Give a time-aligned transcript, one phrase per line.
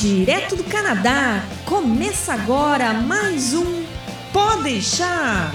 [0.00, 3.84] Direto do Canadá, começa agora mais um
[4.32, 5.52] Pode deixar.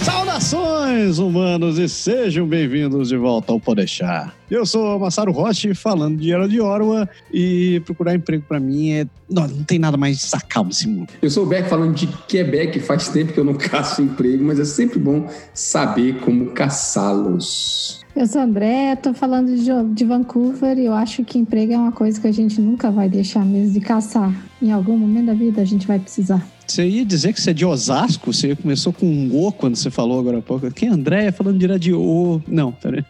[0.00, 4.32] Saudações, humanos, e sejam bem-vindos de volta ao Podeixar.
[4.50, 9.06] Eu sou Massaro Roche, falando de Era de Orwa, e procurar emprego para mim é.
[9.28, 11.08] Não, não tem nada mais sacal nesse mundo.
[11.22, 14.60] Eu sou o Beck, falando de Quebec, faz tempo que eu não caço emprego, mas
[14.60, 18.04] é sempre bom saber como caçá-los.
[18.14, 21.90] Eu sou André, tô falando de, de Vancouver e eu acho que emprego é uma
[21.90, 24.32] coisa que a gente nunca vai deixar mesmo de caçar.
[24.62, 26.46] Em algum momento da vida a gente vai precisar.
[26.64, 28.32] Você ia dizer que você é de Osasco?
[28.32, 30.70] Você começou com um O quando você falou agora há pouco.
[30.70, 32.40] Quem é André falando de de O?
[32.46, 33.04] Não, peraí.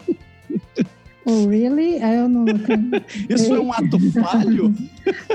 [1.27, 2.02] Oh, really?
[2.02, 2.45] Aí eu não.
[3.28, 4.74] Isso é um ato falho?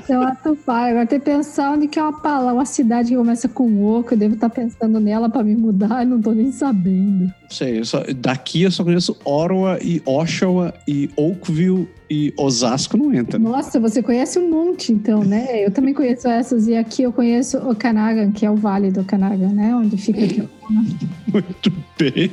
[0.07, 0.91] É ato falho.
[0.91, 4.03] Agora tem que pensar onde que é uma palavra, uma cidade que começa com O,
[4.03, 7.31] que eu devo estar pensando nela para me mudar e não tô nem sabendo.
[7.49, 13.13] Sei, eu só, daqui eu só conheço Ottawa e Oshawa e Oakville e Osasco não
[13.13, 13.37] entra.
[13.37, 13.47] Né?
[13.47, 15.63] Nossa, você conhece um monte, então, né?
[15.63, 16.67] Eu também conheço essas.
[16.67, 19.75] E aqui eu conheço Okanagan, que é o Vale do Okanagan, né?
[19.75, 20.47] Onde fica aqui.
[21.31, 22.31] Muito bem.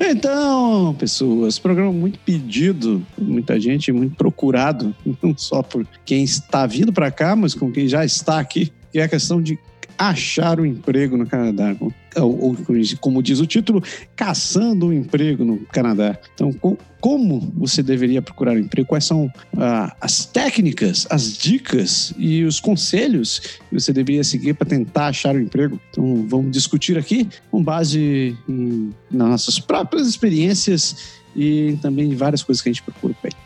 [0.00, 6.55] Então, pessoas, programa muito pedido por muita gente, muito procurado, não só por quem está
[6.64, 9.58] vindo para cá, mas com quem já está aqui, que é a questão de
[9.98, 12.56] achar um emprego no Canadá, ou, ou
[13.00, 13.82] como diz o título,
[14.14, 16.18] caçando um emprego no Canadá.
[16.34, 18.88] Então, com, como você deveria procurar um emprego?
[18.88, 24.66] Quais são ah, as técnicas, as dicas e os conselhos que você deveria seguir para
[24.66, 25.80] tentar achar um emprego?
[25.90, 32.62] Então, vamos discutir aqui com base em, nas nossas próprias experiências e também várias coisas
[32.62, 33.45] que a gente procura por aí.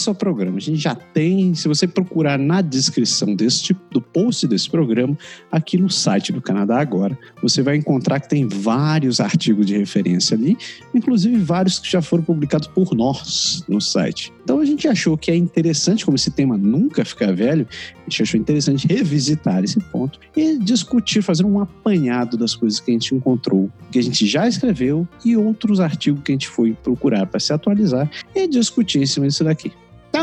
[0.00, 0.56] Início ao programa.
[0.56, 5.16] A gente já tem, se você procurar na descrição deste, do post desse programa,
[5.52, 10.36] aqui no site do Canadá Agora, você vai encontrar que tem vários artigos de referência
[10.36, 10.56] ali,
[10.94, 14.32] inclusive vários que já foram publicados por nós no site.
[14.42, 18.22] Então a gente achou que é interessante, como esse tema nunca fica velho, a gente
[18.22, 23.14] achou interessante revisitar esse ponto e discutir, fazer um apanhado das coisas que a gente
[23.14, 27.38] encontrou, que a gente já escreveu e outros artigos que a gente foi procurar para
[27.38, 29.72] se atualizar e discutir em cima disso daqui.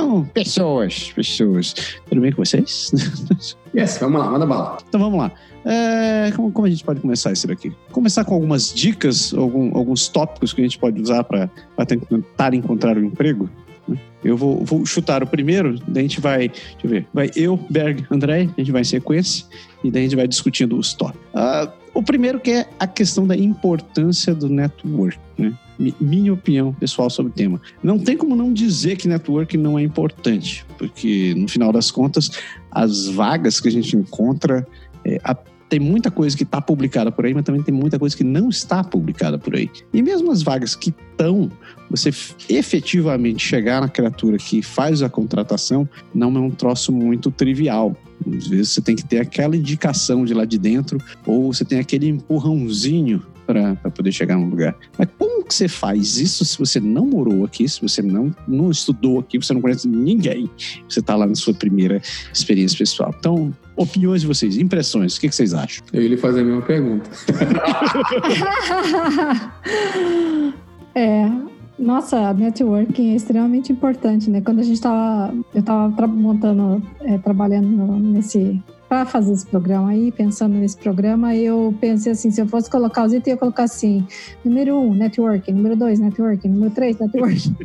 [0.07, 1.75] Então, pessoas, pessoas,
[2.07, 2.91] tudo bem com vocês?
[3.75, 4.77] Yes, vamos lá, manda bala.
[4.87, 5.31] Então vamos lá.
[5.63, 7.71] É, como, como, a gente pode começar isso daqui?
[7.91, 11.47] Começar com algumas dicas, algum, alguns tópicos que a gente pode usar para
[11.85, 13.47] tentar encontrar um emprego?
[13.87, 13.99] Né?
[14.23, 17.59] Eu vou, vou, chutar o primeiro, daí a gente vai, deixa eu ver, vai eu,
[17.69, 19.45] Berg, André, a gente vai em sequência,
[19.83, 21.21] e daí a gente vai discutindo os tópicos.
[21.35, 25.53] Uh, o primeiro que é a questão da importância do network, né?
[25.99, 27.61] Minha opinião pessoal sobre o tema.
[27.83, 32.31] Não tem como não dizer que network não é importante, porque no final das contas,
[32.71, 34.67] as vagas que a gente encontra,
[35.05, 35.35] é, a,
[35.69, 38.49] tem muita coisa que está publicada por aí, mas também tem muita coisa que não
[38.49, 39.69] está publicada por aí.
[39.93, 41.51] E mesmo as vagas que estão,
[41.89, 42.09] você
[42.49, 47.95] efetivamente chegar na criatura que faz a contratação não é um troço muito trivial.
[48.25, 51.79] Às vezes você tem que ter aquela indicação de lá de dentro, ou você tem
[51.79, 54.75] aquele empurrãozinho para poder chegar num lugar.
[54.97, 58.69] Mas como que você faz isso se você não morou aqui, se você não, não
[58.69, 60.49] estudou aqui, você não conhece ninguém?
[60.87, 62.01] Você está lá na sua primeira
[62.33, 63.15] experiência pessoal.
[63.17, 65.85] Então, opiniões de vocês, impressões, o que, que vocês acham?
[65.93, 67.09] Eu ia lhe fazer a mesma pergunta.
[70.93, 71.31] é,
[71.79, 74.41] nossa, networking é extremamente importante, né?
[74.41, 77.67] Quando a gente estava, eu estava montando, é, trabalhando
[77.99, 82.69] nesse para fazer esse programa aí, pensando nesse programa, eu pensei assim, se eu fosse
[82.69, 84.05] colocar os itens, eu ia colocar assim,
[84.45, 87.55] número um, networking, número dois, networking, número três, networking.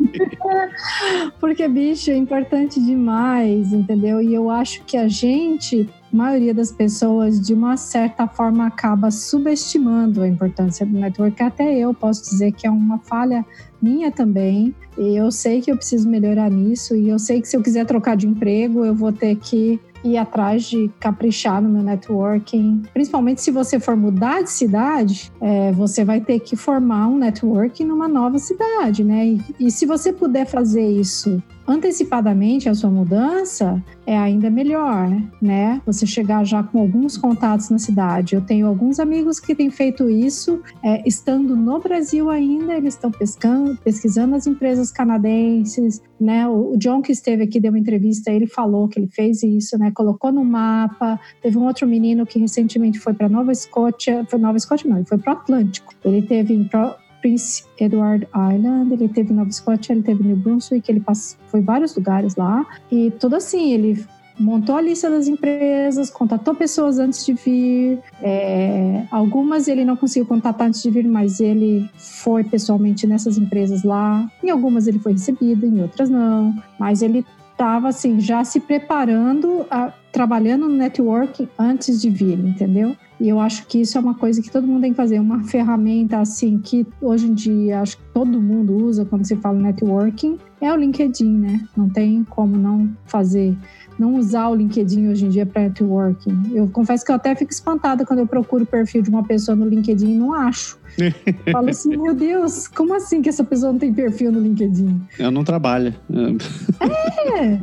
[1.39, 4.21] Porque, bicho, é importante demais, entendeu?
[4.21, 9.11] E eu acho que a gente, a maioria das pessoas, de uma certa forma, acaba
[9.11, 11.41] subestimando a importância do network.
[11.41, 13.45] Até eu posso dizer que é uma falha
[13.81, 14.75] minha também.
[14.99, 16.97] E eu sei que eu preciso melhorar nisso.
[16.97, 20.17] E eu sei que se eu quiser trocar de emprego, eu vou ter que ir
[20.17, 22.83] atrás de caprichar no meu networking.
[22.93, 27.85] Principalmente se você for mudar de cidade, é, você vai ter que formar um networking
[27.85, 29.27] numa nova cidade, né?
[29.27, 35.09] E, e se você puder fazer isso antecipadamente a sua mudança é ainda melhor,
[35.41, 35.81] né?
[35.87, 38.35] Você chegar já com alguns contatos na cidade.
[38.35, 43.11] Eu tenho alguns amigos que têm feito isso, é, estando no Brasil ainda, eles estão
[43.11, 46.47] pescando, pesquisando as empresas canadenses, né?
[46.49, 49.91] O, John que esteve aqui deu uma entrevista, ele falou que ele fez isso, né?
[49.93, 51.19] Colocou no mapa.
[51.41, 55.07] Teve um outro menino que recentemente foi para Nova Escócia, foi Nova Escócia não, ele
[55.07, 55.95] foi para o Atlântico.
[56.05, 56.65] Ele teve em
[57.23, 61.97] Prince Edward Island, ele teve Nova Escócia, ele teve New Brunswick, ele passou, foi vários
[61.97, 62.67] lugares lá.
[62.91, 64.05] E tudo assim, ele
[64.39, 67.99] montou a lista das empresas, contatou pessoas antes de vir.
[68.21, 73.85] É, algumas ele não conseguiu contatar antes de vir, mas ele foi pessoalmente nessas empresas
[73.85, 74.29] lá.
[74.43, 76.55] Em algumas ele foi recebido, em outras não.
[76.79, 82.97] Mas ele estava assim já se preparando, a, trabalhando no networking antes de vir, entendeu?
[83.23, 85.45] E eu acho que isso é uma coisa que todo mundo tem que fazer, uma
[85.45, 90.39] ferramenta assim que hoje em dia acho que todo mundo usa quando se fala networking,
[90.61, 91.61] é o LinkedIn, né?
[91.77, 93.57] Não tem como não fazer,
[93.97, 96.51] não usar o LinkedIn hoje em dia para networking.
[96.53, 99.55] Eu confesso que eu até fico espantada quando eu procuro o perfil de uma pessoa
[99.55, 100.77] no LinkedIn e não acho.
[101.53, 105.01] Falo assim, meu Deus, como assim que essa pessoa não tem perfil no LinkedIn?
[105.17, 105.95] Eu não trabalho.
[106.11, 106.93] É.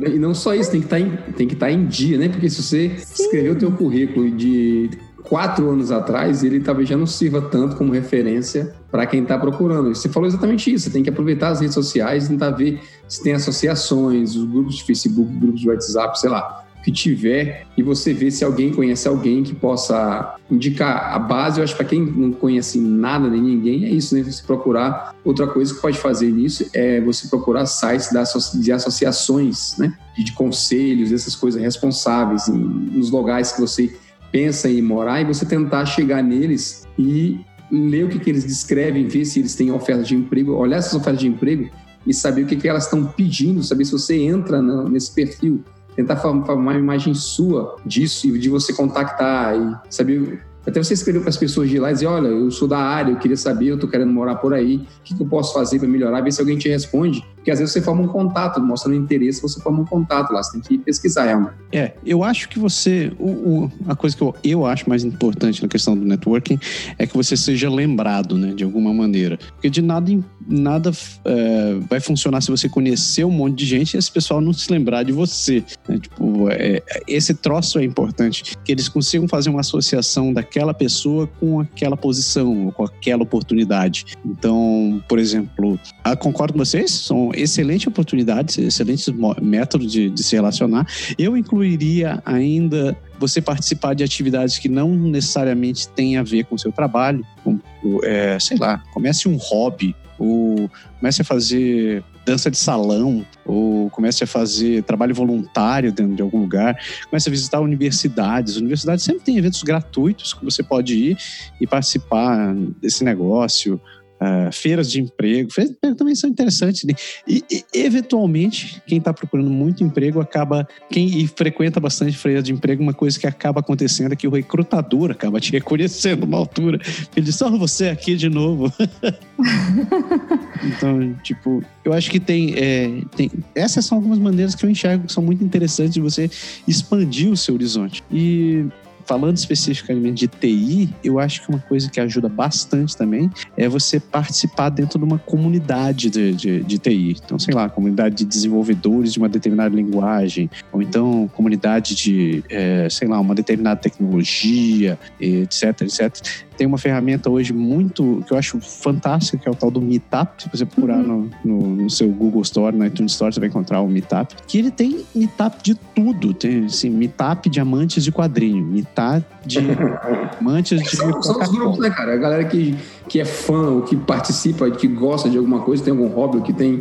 [0.10, 2.18] E não só isso, tem que estar tá em, tem que estar tá em dia,
[2.18, 2.28] né?
[2.28, 3.24] Porque se você Sim.
[3.24, 4.90] escrever o teu currículo de
[5.22, 9.94] quatro anos atrás, ele talvez já não sirva tanto como referência para quem está procurando.
[9.94, 10.84] Você falou exatamente isso.
[10.84, 14.76] Você tem que aproveitar as redes sociais e tentar ver se tem associações, os grupos
[14.76, 19.06] de Facebook, grupos de WhatsApp, sei lá, que tiver, e você ver se alguém conhece
[19.06, 21.60] alguém que possa indicar a base.
[21.60, 24.22] Eu acho que para quem não conhece nada nem ninguém, é isso, né?
[24.22, 25.14] Você procurar.
[25.22, 28.08] Outra coisa que pode fazer nisso é você procurar sites
[28.54, 29.92] de associações, né?
[30.16, 33.94] De conselhos, essas coisas responsáveis, nos locais que você
[34.30, 37.40] pensa em morar e você tentar chegar neles e
[37.70, 40.94] ler o que, que eles descrevem, ver se eles têm ofertas de emprego, olhar essas
[40.94, 41.70] ofertas de emprego
[42.06, 45.62] e saber o que, que elas estão pedindo, saber se você entra nesse perfil,
[45.94, 51.20] tentar formar uma imagem sua disso e de você contactar e saber até você escrever
[51.20, 53.68] para as pessoas de lá e dizer: Olha, eu sou da área, eu queria saber,
[53.68, 56.20] eu estou querendo morar por aí, o que, que eu posso fazer para melhorar?
[56.20, 57.24] Ver se alguém te responde.
[57.40, 60.52] Porque às vezes você forma um contato, mostrando interesse, você forma um contato lá, você
[60.52, 61.54] tem que pesquisar realmente.
[61.72, 63.12] É, eu acho que você.
[63.18, 66.58] O, o, a coisa que eu, eu acho mais importante na questão do networking
[66.98, 69.38] é que você seja lembrado, né, de alguma maneira.
[69.54, 70.12] Porque de nada,
[70.46, 70.90] nada
[71.24, 74.70] é, vai funcionar se você conhecer um monte de gente e esse pessoal não se
[74.70, 75.64] lembrar de você.
[75.88, 75.98] Né?
[75.98, 81.60] Tipo, é, esse troço é importante, que eles consigam fazer uma associação daquela pessoa com
[81.60, 84.04] aquela posição, com aquela oportunidade.
[84.24, 89.08] Então, por exemplo, ah, concordo com vocês, são excelentes oportunidades, excelentes
[89.40, 90.86] métodos de, de se relacionar.
[91.18, 96.58] Eu incluiria ainda você participar de atividades que não necessariamente têm a ver com o
[96.58, 97.60] seu trabalho, como,
[98.02, 104.22] é, sei lá, comece um hobby, ou comece a fazer dança de salão, ou comece
[104.22, 106.78] a fazer trabalho voluntário dentro de algum lugar,
[107.08, 108.56] comece a visitar universidades.
[108.56, 111.16] Universidades sempre tem eventos gratuitos que você pode ir
[111.60, 113.80] e participar desse negócio
[114.20, 115.52] uh, feiras de emprego.
[115.52, 116.84] Feiras de emprego também são interessantes.
[116.84, 116.94] Né?
[117.26, 120.68] E, e, eventualmente, quem está procurando muito emprego acaba.
[120.90, 125.10] Quem frequenta bastante feira de emprego, uma coisa que acaba acontecendo é que o recrutador
[125.10, 126.78] acaba te reconhecendo uma altura.
[127.16, 128.72] Ele diz: só você aqui de novo.
[130.62, 133.30] então, tipo, eu acho que tem, é, tem.
[133.54, 136.30] Essas são algumas maneiras que eu enxergo que são muito interessantes de você
[136.66, 138.02] expandir o seu horizonte.
[138.12, 138.66] E
[139.04, 143.98] falando especificamente de TI, eu acho que uma coisa que ajuda bastante também é você
[143.98, 147.16] participar dentro de uma comunidade de, de, de TI.
[147.24, 152.88] Então, sei lá, comunidade de desenvolvedores de uma determinada linguagem, ou então comunidade de, é,
[152.90, 158.60] sei lá, uma determinada tecnologia, etc, etc tem uma ferramenta hoje muito que eu acho
[158.60, 160.42] fantástica, que é o tal do Meetup.
[160.42, 161.30] Se você procurar uhum.
[161.42, 164.36] no, no, no, seu Google Store, no iTunes Store, você vai encontrar o Meetup.
[164.46, 166.34] Que ele tem Meetup de tudo.
[166.34, 169.58] Tem assim, Meetup de amantes de quadrinho, Meetup de
[170.38, 170.96] amantes de.
[170.96, 172.12] São, são os grupos, né, cara?
[172.12, 172.76] A galera que,
[173.10, 176.42] que é fã, ou que participa, que gosta de alguma coisa, tem algum hobby, ou
[176.44, 176.80] que tem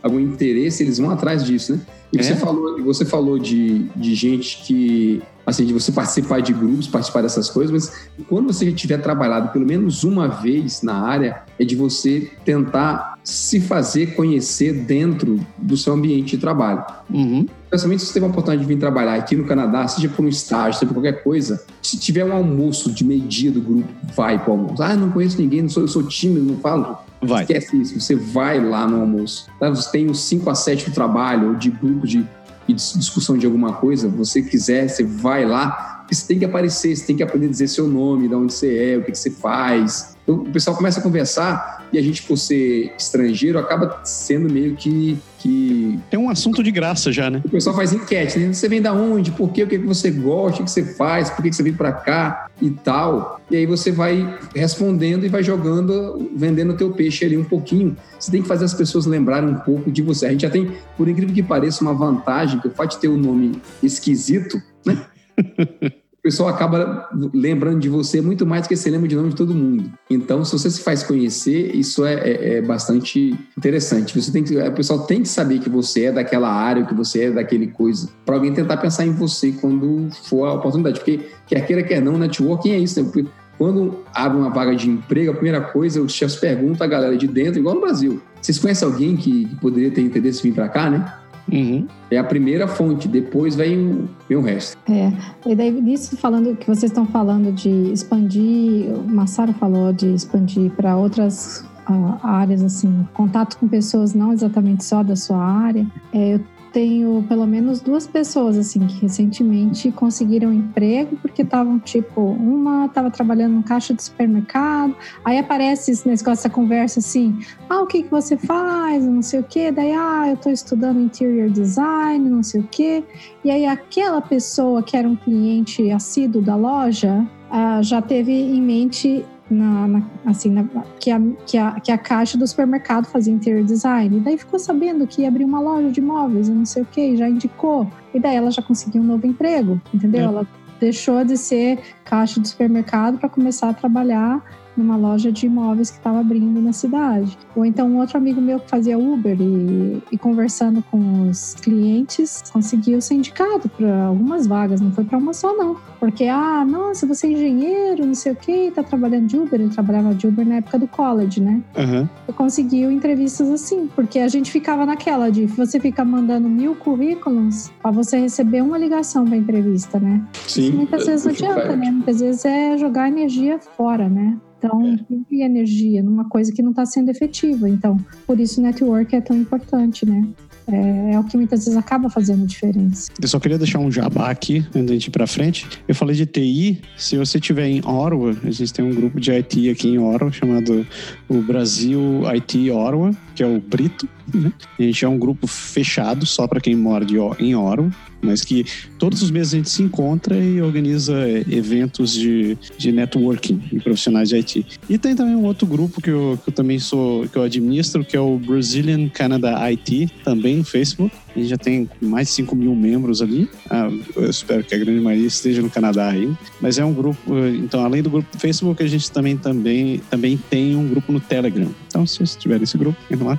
[0.00, 1.80] algum interesse, eles vão atrás disso, né?
[2.12, 2.36] E você é?
[2.36, 7.50] falou, você falou de, de gente que assim, de você participar de grupos, participar dessas
[7.50, 12.30] coisas, mas quando você tiver trabalhado pelo menos uma vez na área, é de você
[12.44, 16.84] tentar se fazer conhecer dentro do seu ambiente de trabalho.
[17.10, 17.44] Uhum.
[17.64, 20.28] Especialmente se você teve a oportunidade de vir trabalhar aqui no Canadá, seja por um
[20.28, 24.50] estágio, seja por qualquer coisa, se tiver um almoço de meio-dia do grupo, vai para
[24.50, 24.80] o almoço.
[24.80, 26.98] Ah, não conheço ninguém, não sou, eu sou tímido, não falo.
[27.20, 27.42] Vai.
[27.42, 29.48] Esquece isso, você vai lá no almoço.
[29.58, 29.70] Tá?
[29.70, 32.24] Você tem os 5 a 7 do trabalho, de grupo de
[32.68, 37.06] e discussão de alguma coisa, você quiser, você vai lá, você tem que aparecer, você
[37.06, 39.30] tem que aprender a dizer seu nome, de onde você é, o que, que você
[39.30, 40.15] faz.
[40.26, 44.74] Então, o pessoal começa a conversar e a gente, por ser estrangeiro, acaba sendo meio
[44.74, 46.00] que, que.
[46.10, 47.40] Tem um assunto de graça já, né?
[47.44, 48.52] O pessoal faz enquete, né?
[48.52, 49.30] Você vem da onde?
[49.30, 49.62] Por quê?
[49.62, 50.62] O que, que você gosta?
[50.62, 51.30] O que, você faz?
[51.30, 52.50] Por que, que você vem para cá?
[52.60, 53.40] E tal.
[53.48, 57.96] E aí você vai respondendo e vai jogando, vendendo o teu peixe ali um pouquinho.
[58.18, 60.26] Você tem que fazer as pessoas lembrarem um pouco de você.
[60.26, 63.08] A gente já tem, por incrível que pareça, uma vantagem, que o fato de ter
[63.08, 65.06] um nome esquisito, né?
[66.26, 69.54] pessoal acaba lembrando de você muito mais do que você lembra de nome de todo
[69.54, 69.92] mundo.
[70.10, 74.20] Então, se você se faz conhecer, isso é, é, é bastante interessante.
[74.20, 77.26] Você tem que, o pessoal tem que saber que você é daquela área, que você
[77.26, 80.98] é daquele coisa, para alguém tentar pensar em você quando for a oportunidade.
[80.98, 83.24] Porque quer queira, quer não, networking é isso, né?
[83.56, 87.28] Quando abre uma vaga de emprego, a primeira coisa, os chefes perguntam a galera de
[87.28, 88.20] dentro, igual no Brasil.
[88.42, 91.10] Vocês conhecem alguém que, que poderia ter interesse em vir para cá, né?
[91.50, 91.86] Uhum.
[92.10, 94.76] É a primeira fonte, depois vem o, vem o resto.
[94.90, 95.12] É,
[95.46, 100.70] e daí nisso falando que vocês estão falando de expandir, o Massaro falou de expandir
[100.72, 105.86] para outras uh, áreas, assim, contato com pessoas não exatamente só da sua área.
[106.12, 106.40] É, eu
[106.76, 113.10] tenho pelo menos duas pessoas assim que recentemente conseguiram emprego porque estavam tipo uma estava
[113.10, 117.38] trabalhando no caixa de supermercado aí aparece esse negócio essa conversa assim
[117.70, 119.02] ah o que que você faz?
[119.06, 123.02] não sei o que daí ah eu estou estudando interior design não sei o que
[123.42, 128.60] e aí aquela pessoa que era um cliente assíduo da loja ah, já teve em
[128.60, 130.64] mente na, na, assim, na,
[130.98, 134.16] que, a, que, a, que a caixa do supermercado fazia interior design.
[134.16, 136.86] E daí ficou sabendo que ia abrir uma loja de imóveis e não sei o
[136.86, 137.86] que, já indicou.
[138.12, 140.22] E daí ela já conseguiu um novo emprego, entendeu?
[140.22, 140.24] É.
[140.24, 140.46] Ela
[140.80, 144.42] deixou de ser caixa do supermercado para começar a trabalhar
[144.76, 147.36] numa loja de imóveis que estava abrindo na cidade.
[147.54, 152.42] Ou então um outro amigo meu que fazia Uber e, e conversando com os clientes
[152.52, 155.76] conseguiu ser indicado para algumas vagas, não foi para uma só não.
[155.98, 159.60] Porque, ah, nossa, você é engenheiro, não sei o quê, tá trabalhando de Uber.
[159.60, 161.62] Ele trabalhava de Uber na época do college, né?
[161.76, 162.08] Uhum.
[162.28, 167.70] E conseguiu entrevistas assim, porque a gente ficava naquela de você fica mandando mil currículos
[167.80, 170.22] para você receber uma ligação para entrevista, né?
[170.46, 170.68] Sim.
[170.68, 171.90] Isso muitas vezes não adianta, né?
[171.90, 174.36] Muitas vezes é jogar energia fora, né?
[174.58, 175.16] Então, é.
[175.30, 177.68] e energia numa coisa que não está sendo efetiva.
[177.68, 180.26] Então, por isso o network é tão importante, né?
[180.68, 183.12] É, é, o que muitas vezes acaba fazendo diferença.
[183.20, 185.66] Eu só queria deixar um jabá aqui, antes de a gente ir para frente.
[185.86, 186.80] Eu falei de TI.
[186.96, 190.32] Se você estiver em Orwa, a gente tem um grupo de IT aqui em Orwa
[190.32, 190.84] chamado
[191.28, 194.08] o Brasil IT Orwa, que é o Brito.
[194.34, 194.52] Né?
[194.78, 197.92] A gente é um grupo fechado só para quem mora de, em Orwa
[198.26, 198.64] mas que
[198.98, 203.80] todos os meses a gente se encontra e organiza é, eventos de, de networking de
[203.80, 204.66] profissionais de IT.
[204.88, 208.04] E tem também um outro grupo que eu, que eu também sou, que eu administro,
[208.04, 211.14] que é o Brazilian Canada IT, também no Facebook.
[211.34, 213.48] A gente já tem mais de 5 mil membros ali.
[213.70, 216.32] Ah, eu espero que a grande maioria esteja no Canadá aí.
[216.60, 220.36] Mas é um grupo, então, além do grupo do Facebook, a gente também, também, também
[220.50, 221.68] tem um grupo no Telegram.
[221.88, 223.38] Então, se vocês tiverem esse grupo, entre lá.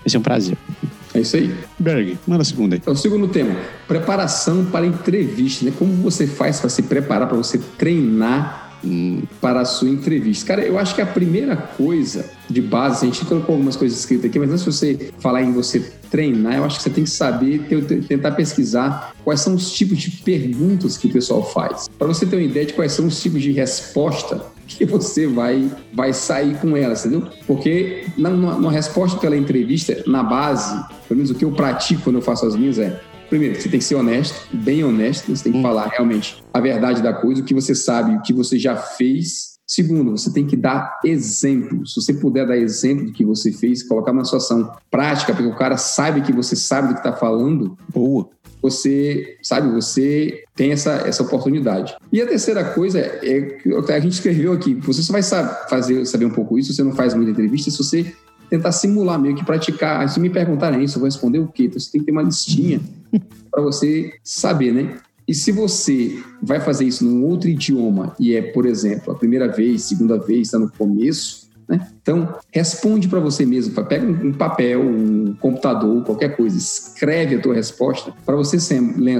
[0.00, 0.56] Vai ser um prazer.
[1.16, 1.54] É isso aí.
[1.78, 2.78] Berg, manda a segunda aí.
[2.78, 3.56] Então, o segundo tema,
[3.88, 5.64] preparação para entrevista.
[5.64, 5.72] Né?
[5.78, 10.46] Como você faz para se preparar, para você treinar hum, para a sua entrevista?
[10.48, 14.26] Cara, eu acho que a primeira coisa de base, a gente colocou algumas coisas escritas
[14.26, 15.80] aqui, mas antes de você falar em você
[16.10, 17.66] treinar, eu acho que você tem que saber,
[18.06, 21.88] tentar pesquisar quais são os tipos de perguntas que o pessoal faz.
[21.98, 25.70] Para você ter uma ideia de quais são os tipos de resposta que você vai,
[25.92, 27.26] vai sair com ela, entendeu?
[27.46, 30.74] Porque numa, resposta pela entrevista, na base,
[31.08, 33.80] pelo menos o que eu pratico quando eu faço as minhas é Primeiro, você tem
[33.80, 35.62] que ser honesto, bem honesto, você tem que hum.
[35.62, 39.56] falar realmente a verdade da coisa, o que você sabe, o que você já fez.
[39.66, 41.84] Segundo, você tem que dar exemplo.
[41.84, 45.56] Se você puder dar exemplo do que você fez, colocar uma situação prática, porque o
[45.56, 47.76] cara sabe que você sabe do que está falando.
[47.92, 48.28] Boa
[48.70, 51.94] você, sabe, você tem essa, essa oportunidade.
[52.12, 56.06] E a terceira coisa é, que a gente escreveu aqui, você só vai saber, fazer,
[56.06, 58.12] saber um pouco isso, você não faz muita entrevista, se você
[58.50, 60.08] tentar simular, meio que praticar.
[60.08, 61.64] Se me perguntarem isso, eu vou responder o quê?
[61.64, 62.80] Então você tem que ter uma listinha
[63.50, 64.98] para você saber, né?
[65.28, 69.48] E se você vai fazer isso num outro idioma e é, por exemplo, a primeira
[69.48, 71.86] vez, segunda vez, está no começo, né?
[72.00, 73.74] Então, responde para você mesmo.
[73.84, 78.58] Pega um papel, um computador, qualquer coisa, escreve a tua resposta para você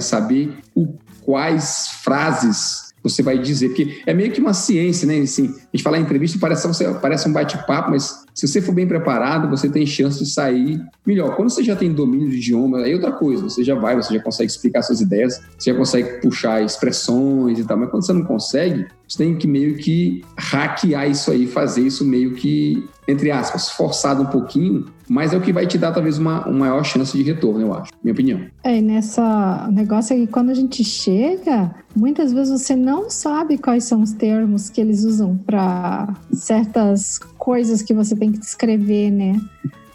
[0.00, 5.18] saber o, quais frases você vai dizer, porque é meio que uma ciência, né?
[5.18, 6.68] Assim, gente fala em entrevista parece,
[7.00, 11.36] parece um bate-papo, mas se você for bem preparado, você tem chance de sair melhor.
[11.36, 13.44] Quando você já tem domínio do idioma, aí é outra coisa.
[13.44, 17.64] Você já vai, você já consegue explicar suas ideias, você já consegue puxar expressões e
[17.64, 17.76] tal.
[17.78, 22.04] Mas quando você não consegue, você tem que meio que hackear isso aí, fazer isso
[22.04, 26.18] meio que, entre aspas, forçado um pouquinho, mas é o que vai te dar talvez
[26.18, 28.40] uma, uma maior chance de retorno, eu acho, minha opinião.
[28.64, 33.58] É, e nessa negócio é que quando a gente chega, muitas vezes você não sabe
[33.58, 39.10] quais são os termos que eles usam para certas coisas que você tem que descrever,
[39.10, 39.40] né?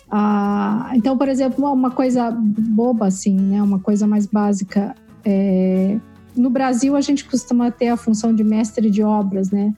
[0.10, 3.62] Ah, então, por exemplo, uma coisa boba assim, né?
[3.62, 4.94] Uma coisa mais básica.
[5.24, 5.98] É...
[6.36, 9.74] No Brasil, a gente costuma ter a função de mestre de obras, né?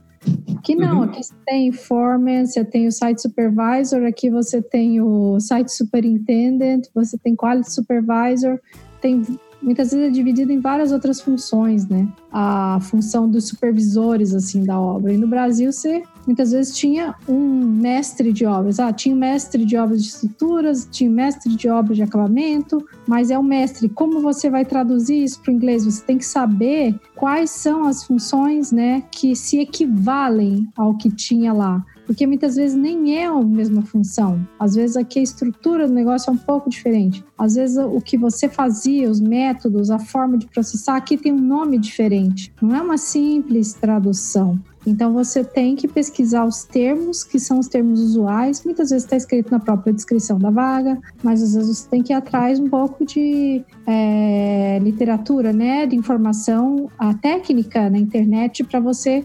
[0.57, 1.03] Aqui não, uhum.
[1.03, 6.85] aqui você tem foreman, você tem o site supervisor, aqui você tem o site superintendent,
[6.93, 8.59] você tem quality supervisor,
[9.01, 9.21] tem
[9.63, 12.07] muitas vezes é dividido em várias outras funções, né?
[12.31, 15.13] A função dos supervisores assim da obra.
[15.13, 18.79] E no Brasil você muitas vezes tinha um mestre de obras.
[18.79, 22.85] Ah, tinha um mestre de obras de estruturas, tinha um mestre de obras de acabamento,
[23.07, 23.89] mas é o mestre.
[23.89, 25.85] Como você vai traduzir isso para o inglês?
[25.85, 31.53] Você tem que saber quais são as funções, né, que se equivalem ao que tinha
[31.53, 34.45] lá porque muitas vezes nem é a mesma função.
[34.59, 37.23] Às vezes aqui a estrutura do negócio é um pouco diferente.
[37.37, 41.41] Às vezes o que você fazia, os métodos, a forma de processar, aqui tem um
[41.41, 42.53] nome diferente.
[42.61, 44.59] Não é uma simples tradução.
[44.85, 48.63] Então você tem que pesquisar os termos, que são os termos usuais.
[48.65, 52.11] Muitas vezes está escrito na própria descrição da vaga, mas às vezes você tem que
[52.11, 58.79] ir atrás um pouco de é, literatura, né, de informação, a técnica na internet para
[58.79, 59.23] você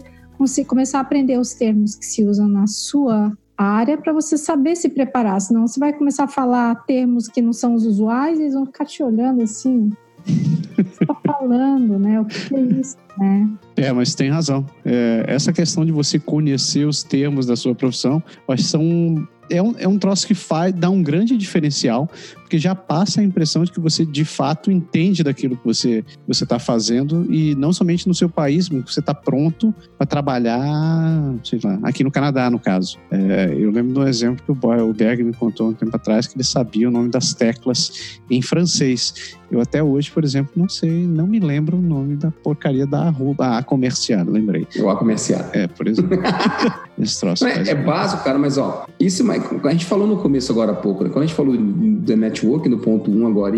[0.65, 4.87] começar a aprender os termos que se usam na sua área para você saber se
[4.89, 5.39] preparar.
[5.41, 8.65] Senão você vai começar a falar termos que não são os usuais e eles vão
[8.65, 9.91] ficar te olhando assim.
[10.79, 12.21] Está falando, né?
[12.21, 13.49] O que é isso, né?
[13.75, 14.65] É, mas tem razão.
[14.85, 19.61] É, essa questão de você conhecer os termos da sua profissão, acho que são é
[19.61, 23.63] um, é um troço que faz, dá um grande diferencial, porque já passa a impressão
[23.63, 28.07] de que você de fato entende daquilo que você você está fazendo e não somente
[28.07, 32.49] no seu país, mas que você está pronto para trabalhar, sei lá, aqui no Canadá,
[32.49, 32.97] no caso.
[33.11, 35.95] É, eu lembro de um exemplo que o, Boy, o Berg me contou um tempo
[35.95, 39.37] atrás que ele sabia o nome das teclas em francês.
[39.51, 43.07] Eu até hoje, por exemplo, não sei, não me lembro o nome da porcaria da
[43.07, 44.67] arroba, a comercial, lembrei.
[44.77, 45.45] O A comercial.
[45.53, 46.17] É, por exemplo.
[46.99, 47.47] Esse troço.
[47.47, 51.03] É, é básico, cara, mas ó, isso a gente falou no começo agora há pouco,
[51.03, 51.09] né?
[51.09, 53.55] Quando a gente falou do network, no ponto 1 um agora,